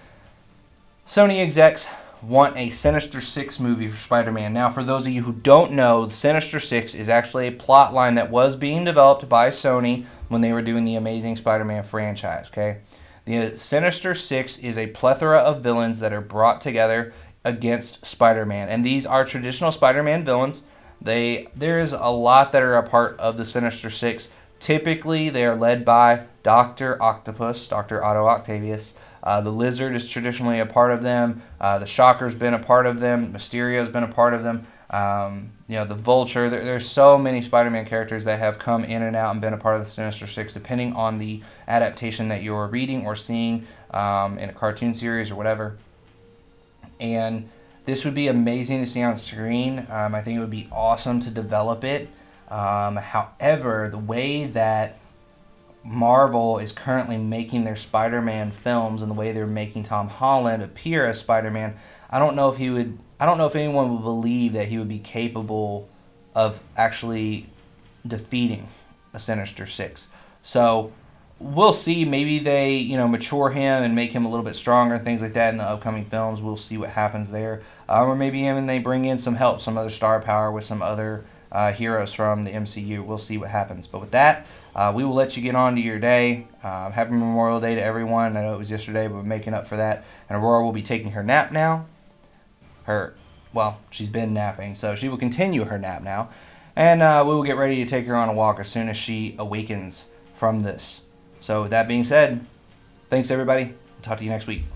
Sony 1.06 1.40
execs 1.42 1.88
want 2.22 2.56
a 2.56 2.70
Sinister 2.70 3.20
Six 3.20 3.60
movie 3.60 3.90
for 3.90 3.98
Spider-Man. 3.98 4.54
Now, 4.54 4.70
for 4.70 4.82
those 4.82 5.06
of 5.06 5.12
you 5.12 5.24
who 5.24 5.34
don't 5.34 5.72
know, 5.72 6.08
Sinister 6.08 6.58
Six 6.58 6.94
is 6.94 7.10
actually 7.10 7.48
a 7.48 7.52
plot 7.52 7.92
line 7.92 8.14
that 8.14 8.30
was 8.30 8.56
being 8.56 8.84
developed 8.84 9.28
by 9.28 9.50
Sony 9.50 10.06
when 10.28 10.40
they 10.40 10.54
were 10.54 10.62
doing 10.62 10.86
the 10.86 10.96
Amazing 10.96 11.36
Spider-Man 11.36 11.84
franchise. 11.84 12.46
Okay, 12.48 12.78
the 13.26 13.58
Sinister 13.58 14.14
Six 14.14 14.58
is 14.58 14.78
a 14.78 14.86
plethora 14.86 15.40
of 15.40 15.62
villains 15.62 16.00
that 16.00 16.14
are 16.14 16.22
brought 16.22 16.62
together 16.62 17.12
against 17.44 18.06
Spider-Man, 18.06 18.70
and 18.70 18.86
these 18.86 19.04
are 19.04 19.26
traditional 19.26 19.70
Spider-Man 19.70 20.24
villains 20.24 20.66
they 21.00 21.48
there's 21.54 21.92
a 21.92 22.08
lot 22.10 22.52
that 22.52 22.62
are 22.62 22.76
a 22.76 22.82
part 22.82 23.18
of 23.18 23.36
the 23.36 23.44
Sinister 23.44 23.90
Six. 23.90 24.30
Typically, 24.58 25.28
they 25.28 25.44
are 25.44 25.54
led 25.54 25.84
by 25.84 26.24
Doctor 26.42 27.00
Octopus, 27.02 27.68
Doctor 27.68 28.02
Otto 28.02 28.26
Octavius. 28.26 28.94
Uh, 29.22 29.40
the 29.40 29.50
Lizard 29.50 29.94
is 29.94 30.08
traditionally 30.08 30.60
a 30.60 30.66
part 30.66 30.92
of 30.92 31.02
them. 31.02 31.42
Uh, 31.60 31.78
the 31.78 31.86
Shocker's 31.86 32.34
been 32.34 32.54
a 32.54 32.58
part 32.58 32.86
of 32.86 33.00
them. 33.00 33.32
Mysterio's 33.32 33.88
been 33.88 34.04
a 34.04 34.08
part 34.08 34.34
of 34.34 34.44
them. 34.44 34.66
Um, 34.88 35.50
you 35.66 35.74
know, 35.74 35.84
the 35.84 35.96
Vulture. 35.96 36.48
There, 36.48 36.64
there's 36.64 36.88
so 36.88 37.18
many 37.18 37.42
Spider-Man 37.42 37.86
characters 37.86 38.24
that 38.24 38.38
have 38.38 38.58
come 38.58 38.84
in 38.84 39.02
and 39.02 39.16
out 39.16 39.32
and 39.32 39.40
been 39.40 39.52
a 39.52 39.58
part 39.58 39.76
of 39.76 39.84
the 39.84 39.90
Sinister 39.90 40.26
Six, 40.28 40.52
depending 40.52 40.92
on 40.92 41.18
the 41.18 41.42
adaptation 41.66 42.28
that 42.28 42.42
you're 42.42 42.68
reading 42.68 43.04
or 43.04 43.16
seeing 43.16 43.66
um, 43.90 44.38
in 44.38 44.48
a 44.48 44.52
cartoon 44.52 44.94
series 44.94 45.30
or 45.30 45.34
whatever. 45.34 45.76
And 47.00 47.48
this 47.86 48.04
would 48.04 48.14
be 48.14 48.28
amazing 48.28 48.80
to 48.84 48.86
see 48.86 49.02
on 49.02 49.16
screen. 49.16 49.86
Um, 49.90 50.14
I 50.14 50.22
think 50.22 50.36
it 50.36 50.40
would 50.40 50.50
be 50.50 50.68
awesome 50.70 51.20
to 51.20 51.30
develop 51.30 51.84
it. 51.84 52.08
Um, 52.48 52.96
however, 52.96 53.88
the 53.90 53.98
way 53.98 54.46
that 54.46 54.98
Marvel 55.82 56.58
is 56.58 56.72
currently 56.72 57.16
making 57.16 57.64
their 57.64 57.76
Spider 57.76 58.20
Man 58.20 58.50
films 58.50 59.02
and 59.02 59.10
the 59.10 59.14
way 59.14 59.32
they're 59.32 59.46
making 59.46 59.84
Tom 59.84 60.08
Holland 60.08 60.62
appear 60.62 61.06
as 61.06 61.20
Spider 61.20 61.50
Man, 61.50 61.76
I 62.10 62.18
don't 62.18 62.36
know 62.36 62.48
if 62.48 62.56
he 62.56 62.70
would. 62.70 62.98
I 63.18 63.26
don't 63.26 63.38
know 63.38 63.46
if 63.46 63.56
anyone 63.56 63.92
would 63.92 64.02
believe 64.02 64.52
that 64.54 64.68
he 64.68 64.78
would 64.78 64.88
be 64.88 64.98
capable 64.98 65.88
of 66.34 66.60
actually 66.76 67.48
defeating 68.06 68.68
a 69.14 69.18
Sinister 69.18 69.66
Six. 69.66 70.08
So 70.42 70.92
we'll 71.38 71.72
see. 71.72 72.04
Maybe 72.04 72.38
they, 72.38 72.74
you 72.74 72.96
know, 72.96 73.08
mature 73.08 73.50
him 73.50 73.82
and 73.82 73.94
make 73.94 74.10
him 74.10 74.24
a 74.24 74.28
little 74.28 74.44
bit 74.44 74.56
stronger 74.56 74.98
things 74.98 75.22
like 75.22 75.34
that 75.34 75.50
in 75.50 75.58
the 75.58 75.64
upcoming 75.64 76.04
films. 76.04 76.42
We'll 76.42 76.56
see 76.56 76.78
what 76.78 76.90
happens 76.90 77.30
there. 77.30 77.62
Uh, 77.88 78.04
or 78.04 78.16
maybe 78.16 78.40
even 78.40 78.66
they 78.66 78.78
bring 78.78 79.04
in 79.04 79.18
some 79.18 79.34
help, 79.34 79.60
some 79.60 79.78
other 79.78 79.90
star 79.90 80.20
power 80.20 80.50
with 80.50 80.64
some 80.64 80.82
other 80.82 81.24
uh, 81.52 81.72
heroes 81.72 82.12
from 82.12 82.42
the 82.42 82.50
MCU. 82.50 83.04
We'll 83.04 83.18
see 83.18 83.38
what 83.38 83.50
happens. 83.50 83.86
But 83.86 84.00
with 84.00 84.10
that, 84.10 84.46
uh, 84.74 84.92
we 84.94 85.04
will 85.04 85.14
let 85.14 85.36
you 85.36 85.42
get 85.42 85.54
on 85.54 85.74
to 85.76 85.80
your 85.80 85.98
day. 85.98 86.46
Uh, 86.62 86.90
happy 86.90 87.12
Memorial 87.12 87.60
Day 87.60 87.74
to 87.76 87.82
everyone. 87.82 88.36
I 88.36 88.42
know 88.42 88.54
it 88.54 88.58
was 88.58 88.70
yesterday, 88.70 89.08
but 89.08 89.14
we're 89.14 89.22
making 89.22 89.54
up 89.54 89.66
for 89.66 89.76
that. 89.76 90.04
And 90.28 90.36
Aurora 90.38 90.64
will 90.64 90.72
be 90.72 90.82
taking 90.82 91.12
her 91.12 91.22
nap 91.22 91.52
now. 91.52 91.86
Her, 92.84 93.14
well, 93.52 93.80
she's 93.90 94.08
been 94.08 94.34
napping, 94.34 94.74
so 94.74 94.94
she 94.94 95.08
will 95.08 95.16
continue 95.16 95.64
her 95.64 95.78
nap 95.78 96.02
now. 96.02 96.30
And 96.76 97.00
uh, 97.00 97.24
we 97.26 97.34
will 97.34 97.42
get 97.42 97.56
ready 97.56 97.76
to 97.76 97.88
take 97.88 98.06
her 98.06 98.14
on 98.14 98.28
a 98.28 98.34
walk 98.34 98.60
as 98.60 98.68
soon 98.68 98.88
as 98.88 98.96
she 98.96 99.34
awakens 99.38 100.10
from 100.36 100.62
this. 100.62 101.04
So, 101.40 101.62
with 101.62 101.70
that 101.70 101.88
being 101.88 102.04
said, 102.04 102.44
thanks 103.08 103.30
everybody. 103.30 103.74
talk 104.02 104.18
to 104.18 104.24
you 104.24 104.30
next 104.30 104.46
week. 104.46 104.75